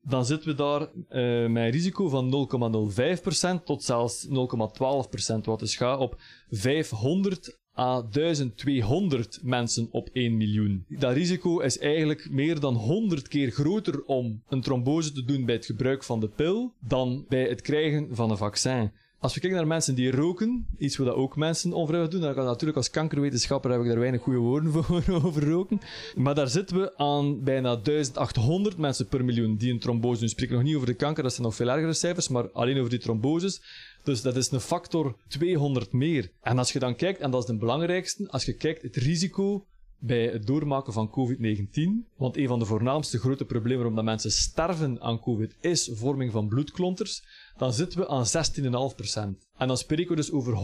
dan 0.00 0.26
zitten 0.26 0.48
we 0.48 0.54
daar 0.54 0.80
eh, 0.80 1.50
met 1.50 1.64
een 1.64 1.70
risico 1.70 2.08
van 2.08 2.48
0,05% 3.60 3.64
tot 3.64 3.84
zelfs 3.84 4.26
0,12%, 4.26 4.30
wat 5.42 5.58
dus 5.58 5.76
gaat 5.76 5.98
op 5.98 6.20
500 6.48 7.60
à 7.78 8.02
1200 8.10 9.40
mensen 9.42 9.88
op 9.90 10.08
1 10.12 10.36
miljoen. 10.36 10.84
Dat 10.88 11.12
risico 11.12 11.58
is 11.58 11.78
eigenlijk 11.78 12.30
meer 12.30 12.60
dan 12.60 12.74
100 12.74 13.28
keer 13.28 13.50
groter 13.50 14.04
om 14.04 14.42
een 14.48 14.60
trombose 14.60 15.12
te 15.12 15.24
doen 15.24 15.44
bij 15.44 15.54
het 15.54 15.66
gebruik 15.66 16.04
van 16.04 16.20
de 16.20 16.28
pil 16.28 16.72
dan 16.78 17.24
bij 17.28 17.48
het 17.48 17.60
krijgen 17.60 18.08
van 18.10 18.30
een 18.30 18.36
vaccin. 18.36 18.92
Als 19.22 19.34
we 19.34 19.40
kijken 19.40 19.58
naar 19.58 19.68
mensen 19.68 19.94
die 19.94 20.10
roken, 20.10 20.66
iets 20.78 20.96
wat 20.96 21.08
ook 21.08 21.36
mensen 21.36 21.72
onvrijwillig 21.72 22.12
doen, 22.12 22.22
dan 22.22 22.34
kan 22.34 22.44
natuurlijk 22.44 22.76
als 22.76 22.90
kankerwetenschapper 22.90 23.70
heb 23.70 23.80
ik 23.80 23.86
daar 23.86 23.98
weinig 23.98 24.20
goede 24.20 24.38
woorden 24.38 24.72
voor 24.84 25.04
over 25.08 25.48
roken. 25.48 25.80
Maar 26.16 26.34
daar 26.34 26.48
zitten 26.48 26.80
we 26.80 26.96
aan 26.96 27.42
bijna 27.42 27.76
1800 27.76 28.76
mensen 28.76 29.06
per 29.06 29.24
miljoen 29.24 29.56
die 29.56 29.72
een 29.72 29.78
trombose 29.78 30.18
doen. 30.18 30.28
We 30.28 30.34
spreken 30.34 30.54
nog 30.54 30.64
niet 30.64 30.74
over 30.74 30.86
de 30.86 30.94
kanker, 30.94 31.22
dat 31.22 31.32
zijn 31.32 31.46
nog 31.46 31.54
veel 31.54 31.70
ergere 31.70 31.92
cijfers, 31.92 32.28
maar 32.28 32.50
alleen 32.50 32.78
over 32.78 32.90
die 32.90 32.98
tromboses. 32.98 33.60
Dus 34.02 34.22
dat 34.22 34.36
is 34.36 34.50
een 34.50 34.60
factor 34.60 35.16
200 35.28 35.92
meer. 35.92 36.30
En 36.40 36.58
als 36.58 36.72
je 36.72 36.78
dan 36.78 36.96
kijkt, 36.96 37.20
en 37.20 37.30
dat 37.30 37.40
is 37.40 37.46
de 37.46 37.56
belangrijkste, 37.56 38.26
als 38.30 38.44
je 38.44 38.52
kijkt 38.52 38.82
het 38.82 38.96
risico 38.96 39.66
bij 40.04 40.24
het 40.24 40.46
doormaken 40.46 40.92
van 40.92 41.10
COVID-19. 41.10 42.10
Want 42.16 42.36
een 42.36 42.48
van 42.48 42.58
de 42.58 42.64
voornaamste 42.64 43.18
grote 43.18 43.44
problemen 43.44 43.84
waarom 43.84 44.04
mensen 44.04 44.32
sterven 44.32 45.00
aan 45.00 45.20
COVID 45.20 45.56
is 45.60 45.90
vorming 45.92 46.32
van 46.32 46.48
bloedklonters. 46.48 47.22
Dan 47.56 47.72
zitten 47.72 47.98
we 47.98 48.08
aan 48.08 48.26
16,5%. 48.26 49.38
En 49.56 49.68
dan 49.68 49.76
spreken 49.76 50.10
we 50.10 50.16
dus 50.16 50.32
over 50.32 50.54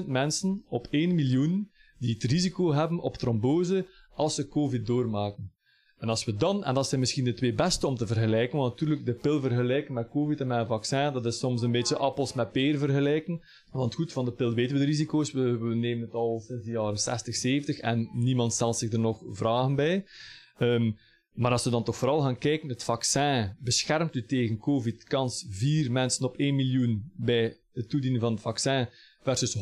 165.000 0.00 0.06
mensen 0.06 0.64
op 0.68 0.86
1 0.90 1.14
miljoen 1.14 1.70
die 1.98 2.14
het 2.14 2.22
risico 2.22 2.72
hebben 2.72 2.98
op 2.98 3.16
trombose 3.16 3.86
als 4.14 4.34
ze 4.34 4.48
COVID 4.48 4.86
doormaken. 4.86 5.53
En 6.04 6.10
als 6.10 6.24
we 6.24 6.36
dan, 6.36 6.64
en 6.64 6.74
dat 6.74 6.88
zijn 6.88 7.00
misschien 7.00 7.24
de 7.24 7.32
twee 7.32 7.54
beste 7.54 7.86
om 7.86 7.96
te 7.96 8.06
vergelijken, 8.06 8.58
want 8.58 8.70
natuurlijk 8.70 9.06
de 9.06 9.14
pil 9.14 9.40
vergelijken 9.40 9.94
met 9.94 10.08
COVID 10.08 10.40
en 10.40 10.46
met 10.46 10.58
een 10.58 10.66
vaccin, 10.66 11.12
dat 11.12 11.26
is 11.26 11.38
soms 11.38 11.62
een 11.62 11.72
beetje 11.72 11.96
appels 11.96 12.32
met 12.32 12.52
peer 12.52 12.78
vergelijken. 12.78 13.42
Want 13.70 13.94
goed, 13.94 14.12
van 14.12 14.24
de 14.24 14.32
pil 14.32 14.54
weten 14.54 14.72
we 14.74 14.80
de 14.80 14.86
risico's, 14.86 15.32
we, 15.32 15.58
we 15.58 15.74
nemen 15.74 16.04
het 16.04 16.14
al 16.14 16.42
sinds 16.46 16.64
de 16.64 16.70
jaren 16.70 16.98
60, 16.98 17.34
70 17.34 17.78
en 17.78 18.10
niemand 18.12 18.52
stelt 18.52 18.76
zich 18.76 18.92
er 18.92 18.98
nog 18.98 19.22
vragen 19.30 19.74
bij. 19.74 20.06
Um, 20.58 20.96
maar 21.32 21.50
als 21.50 21.64
we 21.64 21.70
dan 21.70 21.84
toch 21.84 21.96
vooral 21.96 22.20
gaan 22.20 22.38
kijken, 22.38 22.68
het 22.68 22.84
vaccin 22.84 23.56
beschermt 23.60 24.14
u 24.14 24.26
tegen 24.26 24.58
COVID, 24.58 25.04
kans 25.04 25.46
4 25.48 25.92
mensen 25.92 26.24
op 26.24 26.36
1 26.36 26.54
miljoen 26.54 27.12
bij 27.16 27.58
het 27.72 27.88
toedienen 27.88 28.20
van 28.20 28.32
het 28.32 28.42
vaccin 28.42 28.88
versus 29.24 29.56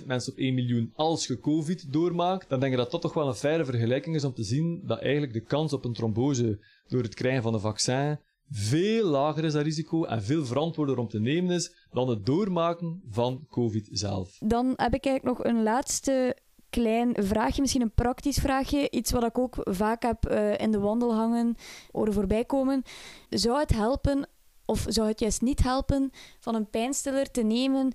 165.000 0.00 0.06
mensen 0.06 0.32
op 0.32 0.38
1 0.38 0.54
miljoen 0.54 0.92
als 0.94 1.26
je 1.26 1.40
COVID 1.40 1.92
doormaakt, 1.92 2.48
dan 2.48 2.60
denk 2.60 2.72
ik 2.72 2.78
dat 2.78 2.90
dat 2.90 3.00
toch 3.00 3.14
wel 3.14 3.28
een 3.28 3.34
faire 3.34 3.64
vergelijking 3.64 4.16
is 4.16 4.24
om 4.24 4.34
te 4.34 4.44
zien 4.44 4.82
dat 4.84 5.00
eigenlijk 5.00 5.32
de 5.32 5.40
kans 5.40 5.72
op 5.72 5.84
een 5.84 5.92
trombose 5.92 6.58
door 6.88 7.02
het 7.02 7.14
krijgen 7.14 7.42
van 7.42 7.54
een 7.54 7.60
vaccin 7.60 8.18
veel 8.50 9.06
lager 9.06 9.44
is 9.44 9.52
dat 9.52 9.62
risico 9.62 10.04
en 10.04 10.22
veel 10.22 10.44
verantwoorder 10.44 10.98
om 10.98 11.08
te 11.08 11.20
nemen 11.20 11.54
is 11.54 11.72
dan 11.92 12.08
het 12.08 12.26
doormaken 12.26 13.02
van 13.10 13.46
COVID 13.50 13.88
zelf. 13.92 14.36
Dan 14.38 14.72
heb 14.76 14.94
ik 14.94 15.06
eigenlijk 15.06 15.38
nog 15.38 15.46
een 15.46 15.62
laatste 15.62 16.36
klein 16.70 17.14
vraagje, 17.18 17.60
misschien 17.60 17.82
een 17.82 17.94
praktisch 17.94 18.38
vraagje. 18.38 18.90
Iets 18.90 19.10
wat 19.10 19.24
ik 19.24 19.38
ook 19.38 19.56
vaak 19.60 20.02
heb 20.02 20.30
uh, 20.30 20.58
in 20.58 20.70
de 20.70 20.78
wandelhangen 20.78 21.56
horen 21.92 22.12
voorbij 22.12 22.44
komen. 22.44 22.82
Zou 23.28 23.58
het 23.58 23.72
helpen, 23.72 24.28
of 24.64 24.84
zou 24.88 25.08
het 25.08 25.20
juist 25.20 25.40
niet 25.40 25.62
helpen, 25.62 26.10
van 26.38 26.54
een 26.54 26.70
pijnstiller 26.70 27.30
te 27.30 27.42
nemen 27.42 27.92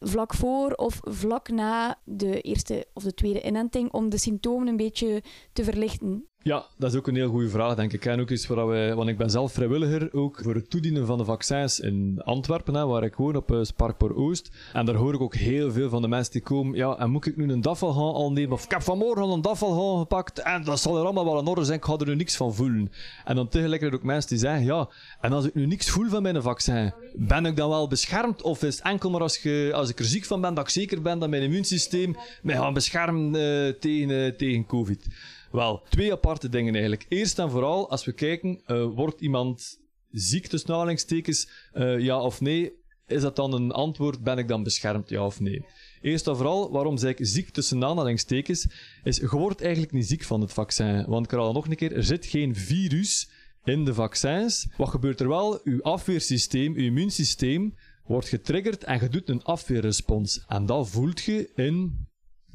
vlak 0.00 0.34
voor 0.34 0.72
of 0.72 1.00
vlak 1.02 1.48
na 1.48 2.00
de 2.04 2.40
eerste 2.40 2.86
of 2.92 3.02
de 3.02 3.14
tweede 3.14 3.42
inenting 3.42 3.92
om 3.92 4.08
de 4.08 4.18
symptomen 4.18 4.68
een 4.68 4.76
beetje 4.76 5.22
te 5.52 5.64
verlichten? 5.64 6.28
Ja, 6.46 6.66
dat 6.76 6.92
is 6.92 6.98
ook 6.98 7.06
een 7.06 7.14
heel 7.14 7.28
goede 7.28 7.48
vraag, 7.48 7.74
denk 7.74 7.92
ik. 7.92 8.04
En 8.04 8.20
ook 8.20 8.30
iets 8.30 8.46
waar 8.46 8.66
wij, 8.66 8.94
want 8.94 9.08
ik 9.08 9.16
ben 9.18 9.30
zelf 9.30 9.52
vrijwilliger 9.52 10.08
ook 10.12 10.40
voor 10.42 10.54
het 10.54 10.70
toedienen 10.70 11.06
van 11.06 11.18
de 11.18 11.24
vaccins 11.24 11.80
in 11.80 12.20
Antwerpen, 12.24 12.74
hè, 12.74 12.86
waar 12.86 13.02
ik 13.02 13.14
woon, 13.14 13.36
op 13.36 13.50
uh, 13.50 13.58
Sparkpoor 13.62 14.16
Oost. 14.16 14.50
En 14.72 14.86
daar 14.86 14.94
hoor 14.94 15.14
ik 15.14 15.20
ook 15.20 15.34
heel 15.34 15.72
veel 15.72 15.88
van 15.88 16.02
de 16.02 16.08
mensen 16.08 16.32
die 16.32 16.42
komen. 16.42 16.76
Ja, 16.76 16.98
en 16.98 17.10
moet 17.10 17.26
ik 17.26 17.36
nu 17.36 17.52
een 17.52 17.60
daffelgaan 17.60 18.14
al 18.14 18.32
nemen? 18.32 18.52
Of 18.52 18.64
ik 18.64 18.70
heb 18.70 18.82
vanmorgen 18.82 19.28
een 19.28 19.42
daffelgaan 19.42 19.98
gepakt 19.98 20.38
en 20.38 20.64
dat 20.64 20.80
zal 20.80 20.96
er 20.96 21.04
allemaal 21.04 21.24
wel 21.24 21.38
in 21.38 21.46
orde 21.46 21.64
zijn. 21.64 21.78
Ik 21.78 21.84
ga 21.84 21.96
er 21.96 22.06
nu 22.06 22.14
niks 22.14 22.36
van 22.36 22.54
voelen. 22.54 22.92
En 23.24 23.36
dan 23.36 23.48
tegelijkertijd 23.48 24.00
ook 24.00 24.06
mensen 24.06 24.30
die 24.30 24.38
zeggen, 24.38 24.64
ja, 24.64 24.88
en 25.20 25.32
als 25.32 25.44
ik 25.44 25.54
nu 25.54 25.66
niks 25.66 25.90
voel 25.90 26.08
van 26.08 26.22
mijn 26.22 26.42
vaccin, 26.42 26.92
ben 27.14 27.46
ik 27.46 27.56
dan 27.56 27.68
wel 27.68 27.88
beschermd? 27.88 28.42
Of 28.42 28.62
is 28.62 28.76
het 28.76 28.84
enkel 28.84 29.10
maar 29.10 29.20
als, 29.20 29.46
als 29.72 29.90
ik 29.90 29.98
er 29.98 30.04
ziek 30.04 30.24
van 30.24 30.40
ben, 30.40 30.54
dat 30.54 30.64
ik 30.64 30.70
zeker 30.70 31.02
ben 31.02 31.18
dat 31.18 31.28
mijn 31.28 31.42
immuunsysteem 31.42 32.16
mij 32.42 32.56
gaat 32.56 32.74
beschermen 32.74 33.34
uh, 33.34 33.72
tegen, 33.80 34.10
uh, 34.10 34.28
tegen 34.28 34.66
COVID? 34.66 35.06
Wel, 35.52 35.82
twee 35.88 36.12
aparte 36.12 36.48
dingen 36.48 36.72
eigenlijk. 36.72 37.06
Eerst 37.08 37.38
en 37.38 37.50
vooral, 37.50 37.90
als 37.90 38.04
we 38.04 38.12
kijken, 38.12 38.62
uh, 38.66 38.86
wordt 38.94 39.20
iemand 39.20 39.78
ziek 40.10 40.46
tussen 40.46 40.70
aanhalingstekens, 40.70 41.48
uh, 41.74 41.98
ja 41.98 42.20
of 42.20 42.40
nee? 42.40 42.72
Is 43.06 43.20
dat 43.20 43.36
dan 43.36 43.52
een 43.52 43.72
antwoord, 43.72 44.22
ben 44.22 44.38
ik 44.38 44.48
dan 44.48 44.62
beschermd, 44.62 45.08
ja 45.08 45.24
of 45.24 45.40
nee? 45.40 45.64
Eerst 46.00 46.26
en 46.26 46.36
vooral, 46.36 46.70
waarom 46.70 46.98
zeg 46.98 47.10
ik 47.10 47.26
ziek 47.26 47.50
tussen 47.50 47.84
aanhalingstekens, 47.84 48.66
is 49.04 49.16
je 49.16 49.28
wordt 49.28 49.62
eigenlijk 49.62 49.92
niet 49.92 50.06
ziek 50.06 50.22
van 50.22 50.40
het 50.40 50.52
vaccin. 50.52 51.04
Want 51.06 51.24
ik 51.24 51.30
herhaal 51.30 51.52
nog 51.52 51.68
een 51.68 51.76
keer, 51.76 51.92
er 51.92 52.04
zit 52.04 52.26
geen 52.26 52.54
virus 52.54 53.30
in 53.64 53.84
de 53.84 53.94
vaccins. 53.94 54.66
Wat 54.76 54.88
gebeurt 54.88 55.20
er 55.20 55.28
wel? 55.28 55.60
Uw 55.64 55.82
afweersysteem, 55.82 56.74
uw 56.74 56.84
immuunsysteem, 56.84 57.74
wordt 58.04 58.28
getriggerd 58.28 58.84
en 58.84 59.00
je 59.00 59.08
doet 59.08 59.28
een 59.28 59.42
afweerrespons. 59.42 60.44
En 60.48 60.66
dat 60.66 60.88
voelt 60.88 61.22
je 61.22 61.50
in 61.54 62.05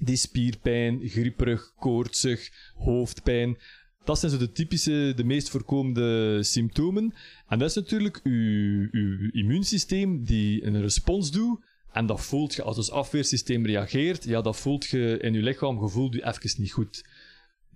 die 0.04 0.16
spierpijn, 0.16 1.00
grieperig, 1.04 1.74
koortsig, 1.80 2.50
hoofdpijn. 2.76 3.58
Dat 4.04 4.20
zijn 4.20 4.32
zo 4.32 4.38
de 4.38 4.52
typische, 4.52 5.14
de 5.16 5.24
meest 5.24 5.50
voorkomende 5.50 6.44
symptomen. 6.44 7.14
En 7.48 7.60
dat 7.60 7.70
is 7.70 7.76
natuurlijk 7.76 8.20
uw, 8.24 8.90
immuunsysteem 9.32 10.24
die 10.24 10.66
een 10.66 10.82
respons 10.82 11.32
doet. 11.32 11.60
En 11.92 12.06
dat 12.06 12.22
voelt 12.22 12.54
je, 12.54 12.64
als 12.64 12.78
het 12.78 12.92
afweersysteem 12.92 13.66
reageert, 13.66 14.24
ja, 14.24 14.42
dat 14.42 14.58
voelt 14.58 14.86
je 14.86 15.18
in 15.22 15.34
je 15.34 15.42
lichaam, 15.42 15.82
je 15.82 15.90
voelt 15.90 16.14
je 16.14 16.28
even 16.28 16.62
niet 16.62 16.72
goed. 16.72 17.06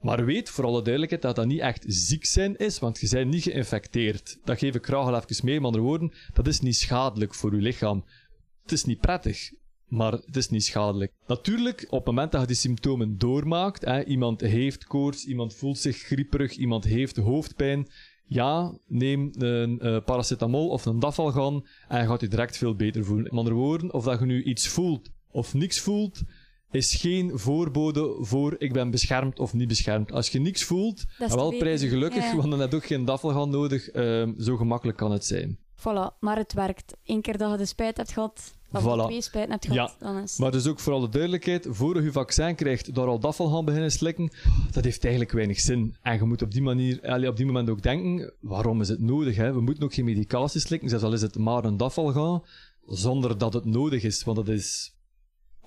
Maar 0.02 0.26
weet, 0.26 0.50
voor 0.50 0.66
alle 0.66 0.82
duidelijkheid, 0.82 1.22
dat 1.22 1.36
dat 1.36 1.46
niet 1.46 1.60
echt 1.60 1.84
ziek 1.88 2.26
zijn 2.26 2.56
is, 2.56 2.80
want 2.80 3.00
je 3.00 3.10
bent 3.10 3.32
niet 3.32 3.44
geïnfecteerd. 3.44 4.38
Dat 4.44 4.60
geef 4.60 4.76
ik 4.76 4.86
graag 4.86 5.06
al 5.06 5.16
even 5.16 5.46
mee, 5.46 5.56
met 5.56 5.66
andere 5.66 5.84
woorden, 5.84 6.14
dat 6.34 6.48
is 6.48 6.60
niet 6.60 6.76
schadelijk 6.76 7.34
voor 7.34 7.56
je 7.56 7.62
lichaam. 7.62 8.06
Het 8.62 8.72
is 8.72 8.84
niet 8.84 9.00
prettig 9.00 9.52
maar 9.88 10.12
het 10.12 10.36
is 10.36 10.50
niet 10.50 10.65
schadelijk. 10.65 11.13
Natuurlijk, 11.28 11.86
op 11.89 11.98
het 11.98 12.06
moment 12.06 12.32
dat 12.32 12.41
je 12.41 12.48
die 12.48 12.56
symptomen 12.56 13.17
doormaakt, 13.17 13.86
hè, 13.86 14.04
iemand 14.04 14.41
heeft 14.41 14.86
koorts, 14.86 15.26
iemand 15.26 15.56
voelt 15.56 15.78
zich 15.78 15.98
grieperig, 15.98 16.56
iemand 16.56 16.84
heeft 16.84 17.17
hoofdpijn, 17.17 17.88
ja, 18.28 18.78
neem 18.88 19.30
een 19.38 19.80
uh, 19.84 19.98
paracetamol 20.06 20.69
of 20.69 20.86
een 20.86 21.00
dafalgan 21.00 21.67
en 21.88 22.02
je 22.02 22.08
gaat 22.08 22.21
je 22.21 22.28
direct 22.28 22.58
veel 22.58 22.76
beter 22.76 23.06
voelen. 23.06 23.24
Met 23.24 23.34
andere 23.34 23.56
woorden, 23.56 23.93
of 23.93 24.04
dat 24.04 24.19
je 24.19 24.26
nu 24.26 24.43
iets 24.43 24.67
voelt 24.67 25.10
of 25.32 25.54
niks 25.54 25.80
voelt, 25.80 26.21
is 26.71 26.95
geen 26.95 27.39
voorbode 27.39 28.17
voor 28.19 28.56
ik 28.58 28.74
ben 28.74 28.91
beschermd 28.91 29.39
of 29.39 29.54
niet 29.54 29.67
beschermd. 29.67 30.12
Als 30.12 30.30
je 30.30 30.39
niks 30.39 30.63
voelt, 30.63 31.06
wel 31.17 31.58
prijzen 31.58 31.89
gelukkig, 31.89 32.32
want 32.32 32.50
dan 32.50 32.60
heb 32.60 32.69
je 32.69 32.76
ook 32.76 32.86
geen 32.86 33.06
dafalgan 33.06 33.50
nodig. 33.50 33.95
Uh, 33.95 34.30
zo 34.38 34.58
gemakkelijk 34.58 34.98
kan 34.98 35.12
het 35.12 35.26
zijn. 35.26 35.58
Voilà, 35.86 36.19
maar 36.19 36.38
het 36.38 36.54
werkt. 36.54 36.95
Eén 37.06 37.21
keer 37.21 37.38
dat 37.38 37.52
je 37.52 37.58
de 37.58 37.65
spijt 37.65 37.98
hebt 37.98 38.12
gehad, 38.12 38.56
of 38.71 38.82
voilà. 38.82 39.06
twee 39.06 39.21
spijt 39.21 39.50
hebt 39.50 39.65
gehad, 39.65 39.95
ja. 40.00 40.06
dan 40.06 40.24
is 40.24 40.38
Maar 40.38 40.52
dus 40.52 40.67
ook 40.67 40.80
voor 40.80 40.93
alle 40.93 41.10
duidelijkheid, 41.10 41.67
voor 41.69 42.04
je 42.04 42.12
vaccin 42.12 42.56
krijgt, 42.56 42.95
door 42.95 43.08
al 43.08 43.19
dafel 43.19 43.50
gaan 43.50 43.65
beginnen 43.65 43.91
slikken, 43.91 44.32
dat 44.71 44.84
heeft 44.84 45.04
eigenlijk 45.04 45.34
weinig 45.34 45.60
zin. 45.60 45.95
En 46.02 46.17
je 46.17 46.24
moet 46.24 46.41
op 46.41 46.52
die 46.52 46.62
manier, 46.62 47.28
op 47.28 47.38
die 47.38 47.45
moment 47.45 47.69
ook 47.69 47.82
denken, 47.82 48.34
waarom 48.39 48.82
is 48.82 48.89
het 48.89 49.00
nodig? 49.00 49.36
Hè? 49.36 49.54
We 49.54 49.62
moeten 49.62 49.84
ook 49.84 49.93
geen 49.93 50.06
medicatie 50.06 50.62
slikken, 50.62 50.89
zelfs 50.89 51.04
al 51.04 51.13
is 51.13 51.21
het 51.21 51.38
maar 51.38 51.63
een 51.63 51.78
dafel 51.78 52.12
gaan, 52.12 52.43
zonder 52.86 53.38
dat 53.38 53.54
het 53.54 53.65
nodig 53.65 54.04
is. 54.04 54.24
Want 54.24 54.38
dat 54.38 54.48
is 54.48 54.95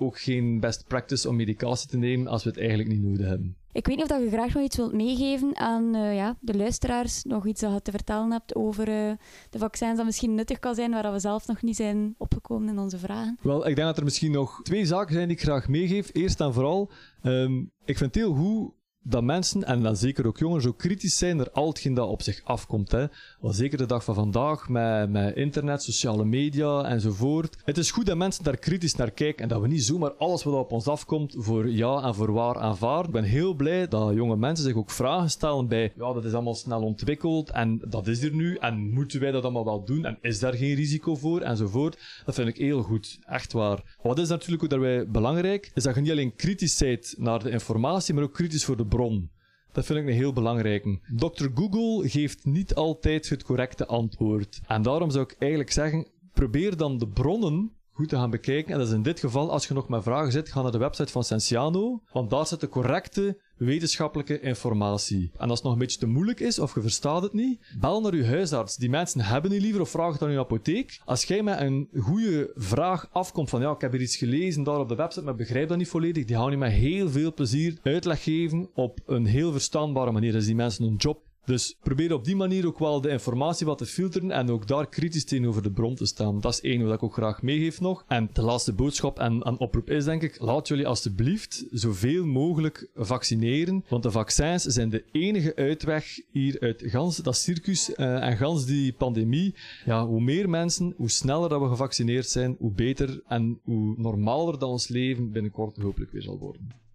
ook 0.00 0.20
geen 0.20 0.60
best 0.60 0.86
practice 0.86 1.28
om 1.28 1.36
medicatie 1.36 1.88
te 1.88 1.96
nemen 1.96 2.26
als 2.26 2.44
we 2.44 2.48
het 2.48 2.58
eigenlijk 2.58 2.88
niet 2.88 3.02
nodig 3.02 3.26
hebben. 3.26 3.56
Ik 3.72 3.86
weet 3.86 3.96
niet 3.96 4.10
of 4.10 4.18
je 4.18 4.30
graag 4.30 4.54
nog 4.54 4.62
iets 4.62 4.76
wilt 4.76 4.92
meegeven 4.92 5.56
aan 5.56 5.96
uh, 5.96 6.14
ja, 6.14 6.36
de 6.40 6.56
luisteraars. 6.56 7.24
Nog 7.24 7.46
iets 7.46 7.60
dat 7.60 7.72
je 7.72 7.82
te 7.82 7.90
vertellen 7.90 8.30
hebt 8.30 8.54
over 8.54 8.88
uh, 8.88 9.12
de 9.50 9.58
vaccins 9.58 9.96
dat 9.96 10.04
misschien 10.04 10.34
nuttig 10.34 10.58
kan 10.58 10.74
zijn, 10.74 10.90
waar 10.90 11.12
we 11.12 11.18
zelf 11.18 11.46
nog 11.46 11.62
niet 11.62 11.76
zijn 11.76 12.14
opgekomen 12.18 12.68
in 12.68 12.78
onze 12.78 12.98
vragen. 12.98 13.38
Wel, 13.42 13.68
ik 13.68 13.76
denk 13.76 13.88
dat 13.88 13.96
er 13.96 14.04
misschien 14.04 14.32
nog 14.32 14.60
twee 14.62 14.86
zaken 14.86 15.14
zijn 15.14 15.28
die 15.28 15.36
ik 15.36 15.42
graag 15.42 15.68
meegeef. 15.68 16.10
Eerst 16.12 16.40
en 16.40 16.52
vooral, 16.52 16.90
um, 17.22 17.70
ik 17.84 17.96
vind 17.96 18.14
het 18.14 18.24
heel 18.24 18.34
goed 18.34 18.72
dat 19.02 19.22
mensen, 19.22 19.64
en 19.64 19.82
dan 19.82 19.96
zeker 19.96 20.26
ook 20.26 20.38
jongeren, 20.38 20.62
zo 20.62 20.72
kritisch 20.72 21.18
zijn 21.18 21.36
naar 21.36 21.50
al 21.50 21.68
hetgeen 21.68 21.94
dat 21.94 22.08
op 22.08 22.22
zich 22.22 22.40
afkomt. 22.44 22.90
Hè. 22.90 23.06
Zeker 23.42 23.78
de 23.78 23.86
dag 23.86 24.04
van 24.04 24.14
vandaag, 24.14 24.68
met, 24.68 25.10
met 25.10 25.36
internet, 25.36 25.82
sociale 25.82 26.24
media 26.24 26.84
enzovoort. 26.84 27.56
Het 27.64 27.78
is 27.78 27.90
goed 27.90 28.06
dat 28.06 28.16
mensen 28.16 28.44
daar 28.44 28.56
kritisch 28.56 28.94
naar 28.94 29.10
kijken 29.10 29.42
en 29.42 29.48
dat 29.48 29.60
we 29.60 29.68
niet 29.68 29.84
zomaar 29.84 30.12
alles 30.12 30.42
wat 30.42 30.54
op 30.54 30.72
ons 30.72 30.86
afkomt 30.86 31.34
voor 31.38 31.68
ja 31.68 32.02
en 32.02 32.14
voor 32.14 32.32
waar 32.32 32.58
aanvaarden. 32.58 33.06
Ik 33.06 33.12
ben 33.12 33.24
heel 33.24 33.54
blij 33.54 33.88
dat 33.88 34.14
jonge 34.14 34.36
mensen 34.36 34.64
zich 34.64 34.76
ook 34.76 34.90
vragen 34.90 35.30
stellen 35.30 35.68
bij, 35.68 35.92
ja, 35.96 36.12
dat 36.12 36.24
is 36.24 36.32
allemaal 36.32 36.54
snel 36.54 36.82
ontwikkeld 36.82 37.50
en 37.50 37.80
dat 37.88 38.06
is 38.06 38.22
er 38.22 38.34
nu 38.34 38.56
en 38.56 38.90
moeten 38.90 39.20
wij 39.20 39.30
dat 39.30 39.42
allemaal 39.42 39.64
wel 39.64 39.84
doen 39.84 40.04
en 40.04 40.18
is 40.20 40.38
daar 40.38 40.54
geen 40.54 40.74
risico 40.74 41.14
voor 41.14 41.40
enzovoort. 41.40 42.22
Dat 42.24 42.34
vind 42.34 42.48
ik 42.48 42.56
heel 42.56 42.82
goed, 42.82 43.18
echt 43.26 43.52
waar. 43.52 43.96
Wat 44.02 44.18
is 44.18 44.28
natuurlijk 44.28 44.62
ook 44.62 44.70
daarbij 44.70 45.08
belangrijk, 45.08 45.70
is 45.74 45.82
dat 45.82 45.94
je 45.94 46.00
niet 46.00 46.10
alleen 46.10 46.36
kritisch 46.36 46.78
bent 46.78 47.14
naar 47.18 47.42
de 47.42 47.50
informatie, 47.50 48.14
maar 48.14 48.22
ook 48.22 48.34
kritisch 48.34 48.64
voor 48.64 48.76
de 48.76 48.86
bron. 48.88 49.30
Dat 49.72 49.86
vind 49.86 49.98
ik 49.98 50.06
een 50.06 50.12
heel 50.12 50.32
belangrijke. 50.32 51.00
Dr. 51.16 51.46
Google 51.54 52.08
geeft 52.08 52.44
niet 52.44 52.74
altijd 52.74 53.28
het 53.28 53.42
correcte 53.42 53.86
antwoord. 53.86 54.60
En 54.66 54.82
daarom 54.82 55.10
zou 55.10 55.24
ik 55.24 55.36
eigenlijk 55.38 55.72
zeggen, 55.72 56.06
probeer 56.32 56.76
dan 56.76 56.98
de 56.98 57.08
bronnen 57.08 57.72
goed 57.98 58.08
te 58.08 58.16
gaan 58.16 58.30
bekijken. 58.30 58.72
En 58.72 58.78
dat 58.78 58.88
is 58.88 58.94
in 58.94 59.02
dit 59.02 59.20
geval, 59.20 59.50
als 59.50 59.66
je 59.66 59.74
nog 59.74 59.88
met 59.88 60.02
vragen 60.02 60.32
zit, 60.32 60.48
ga 60.48 60.62
naar 60.62 60.72
de 60.72 60.78
website 60.78 61.12
van 61.12 61.24
Sensiano, 61.24 62.02
want 62.12 62.30
daar 62.30 62.46
zit 62.46 62.60
de 62.60 62.68
correcte 62.68 63.38
wetenschappelijke 63.56 64.40
informatie. 64.40 65.30
En 65.36 65.48
als 65.48 65.58
het 65.58 65.62
nog 65.62 65.72
een 65.72 65.78
beetje 65.78 65.98
te 65.98 66.06
moeilijk 66.06 66.40
is, 66.40 66.58
of 66.58 66.74
je 66.74 66.80
verstaat 66.80 67.22
het 67.22 67.32
niet, 67.32 67.60
bel 67.80 68.00
naar 68.00 68.16
je 68.16 68.24
huisarts. 68.24 68.76
Die 68.76 68.90
mensen 68.90 69.20
hebben 69.20 69.50
niet 69.50 69.60
liever, 69.62 69.80
of 69.80 69.90
vraag 69.90 70.12
het 70.12 70.22
aan 70.22 70.30
je 70.30 70.38
apotheek. 70.38 71.00
Als 71.04 71.24
jij 71.24 71.42
met 71.42 71.60
een 71.60 71.88
goede 71.96 72.50
vraag 72.54 73.08
afkomt 73.12 73.50
van, 73.50 73.60
ja, 73.60 73.70
ik 73.70 73.80
heb 73.80 73.92
hier 73.92 74.00
iets 74.00 74.16
gelezen 74.16 74.62
daar 74.62 74.78
op 74.78 74.88
de 74.88 74.94
website, 74.94 75.24
maar 75.24 75.34
begrijp 75.34 75.68
dat 75.68 75.78
niet 75.78 75.88
volledig, 75.88 76.24
die 76.24 76.36
gaan 76.36 76.50
je 76.50 76.56
met 76.56 76.72
heel 76.72 77.08
veel 77.08 77.34
plezier 77.34 77.78
uitleg 77.82 78.22
geven 78.22 78.68
op 78.74 79.00
een 79.06 79.26
heel 79.26 79.52
verstaanbare 79.52 80.12
manier. 80.12 80.32
Dus 80.32 80.46
die 80.46 80.54
mensen 80.54 80.84
een 80.84 80.96
job 80.96 81.26
dus 81.48 81.76
probeer 81.82 82.12
op 82.12 82.24
die 82.24 82.36
manier 82.36 82.66
ook 82.66 82.78
wel 82.78 83.00
de 83.00 83.08
informatie 83.08 83.66
wat 83.66 83.78
te 83.78 83.86
filteren 83.86 84.30
en 84.30 84.50
ook 84.50 84.66
daar 84.66 84.88
kritisch 84.88 85.24
tegenover 85.24 85.62
de 85.62 85.70
bron 85.70 85.94
te 85.94 86.06
staan. 86.06 86.40
Dat 86.40 86.52
is 86.52 86.60
één 86.60 86.84
wat 86.84 86.94
ik 86.94 87.02
ook 87.02 87.12
graag 87.12 87.42
meegeef 87.42 87.80
nog. 87.80 88.04
En 88.08 88.30
de 88.32 88.42
laatste 88.42 88.72
boodschap 88.72 89.18
en, 89.18 89.42
en 89.42 89.58
oproep 89.58 89.90
is 89.90 90.04
denk 90.04 90.22
ik, 90.22 90.40
laat 90.40 90.68
jullie 90.68 90.86
alstublieft 90.86 91.64
zoveel 91.70 92.24
mogelijk 92.24 92.90
vaccineren, 92.94 93.84
want 93.88 94.02
de 94.02 94.10
vaccins 94.10 94.62
zijn 94.62 94.88
de 94.88 95.04
enige 95.12 95.56
uitweg 95.56 96.20
hier 96.30 96.60
uit 96.60 96.82
gans 96.86 97.16
dat 97.16 97.36
circus 97.36 97.90
uh, 97.90 98.24
en 98.24 98.36
gans 98.36 98.66
die 98.66 98.92
pandemie. 98.92 99.54
Ja, 99.84 100.06
hoe 100.06 100.20
meer 100.20 100.50
mensen, 100.50 100.94
hoe 100.96 101.10
sneller 101.10 101.48
dat 101.48 101.60
we 101.60 101.68
gevaccineerd 101.68 102.28
zijn, 102.28 102.56
hoe 102.58 102.72
beter 102.72 103.22
en 103.28 103.60
hoe 103.64 103.94
normaler 103.96 104.58
dat 104.58 104.68
ons 104.68 104.88
leven 104.88 105.32
binnenkort 105.32 105.76
hopelijk 105.76 106.12
weer 106.12 106.22
zal 106.22 106.38
worden. 106.38 106.86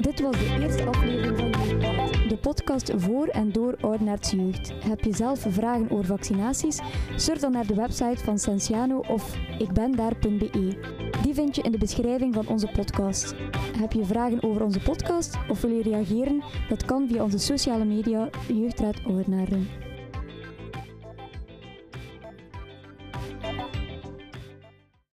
Dit 0.00 0.20
was 0.20 0.36
de 0.38 0.56
eerste 0.60 0.84
aflevering 0.84 1.36
van 1.38 1.50
Jeugdpad, 1.50 2.09
de 2.30 2.36
podcast 2.36 2.92
voor 2.96 3.26
en 3.26 3.52
door 3.52 3.76
Oudenaards 3.80 4.30
Jeugd. 4.30 4.72
Heb 4.84 5.00
je 5.00 5.14
zelf 5.14 5.46
vragen 5.48 5.90
over 5.90 6.04
vaccinaties? 6.04 6.78
Surf 7.16 7.38
dan 7.38 7.52
naar 7.52 7.66
de 7.66 7.74
website 7.74 8.24
van 8.24 8.38
Sensiano 8.38 8.98
of 8.98 9.36
ikbendaar.be. 9.58 10.78
Die 11.22 11.34
vind 11.34 11.56
je 11.56 11.62
in 11.62 11.72
de 11.72 11.78
beschrijving 11.78 12.34
van 12.34 12.48
onze 12.48 12.66
podcast. 12.66 13.34
Heb 13.78 13.92
je 13.92 14.04
vragen 14.04 14.42
over 14.42 14.62
onze 14.64 14.80
podcast 14.80 15.36
of 15.48 15.60
wil 15.60 15.70
je 15.70 15.82
reageren? 15.82 16.42
Dat 16.68 16.84
kan 16.84 17.08
via 17.08 17.22
onze 17.22 17.38
sociale 17.38 17.84
media 17.84 18.28
Jeugdraad 18.48 18.96
Oudenaarden. 19.06 19.89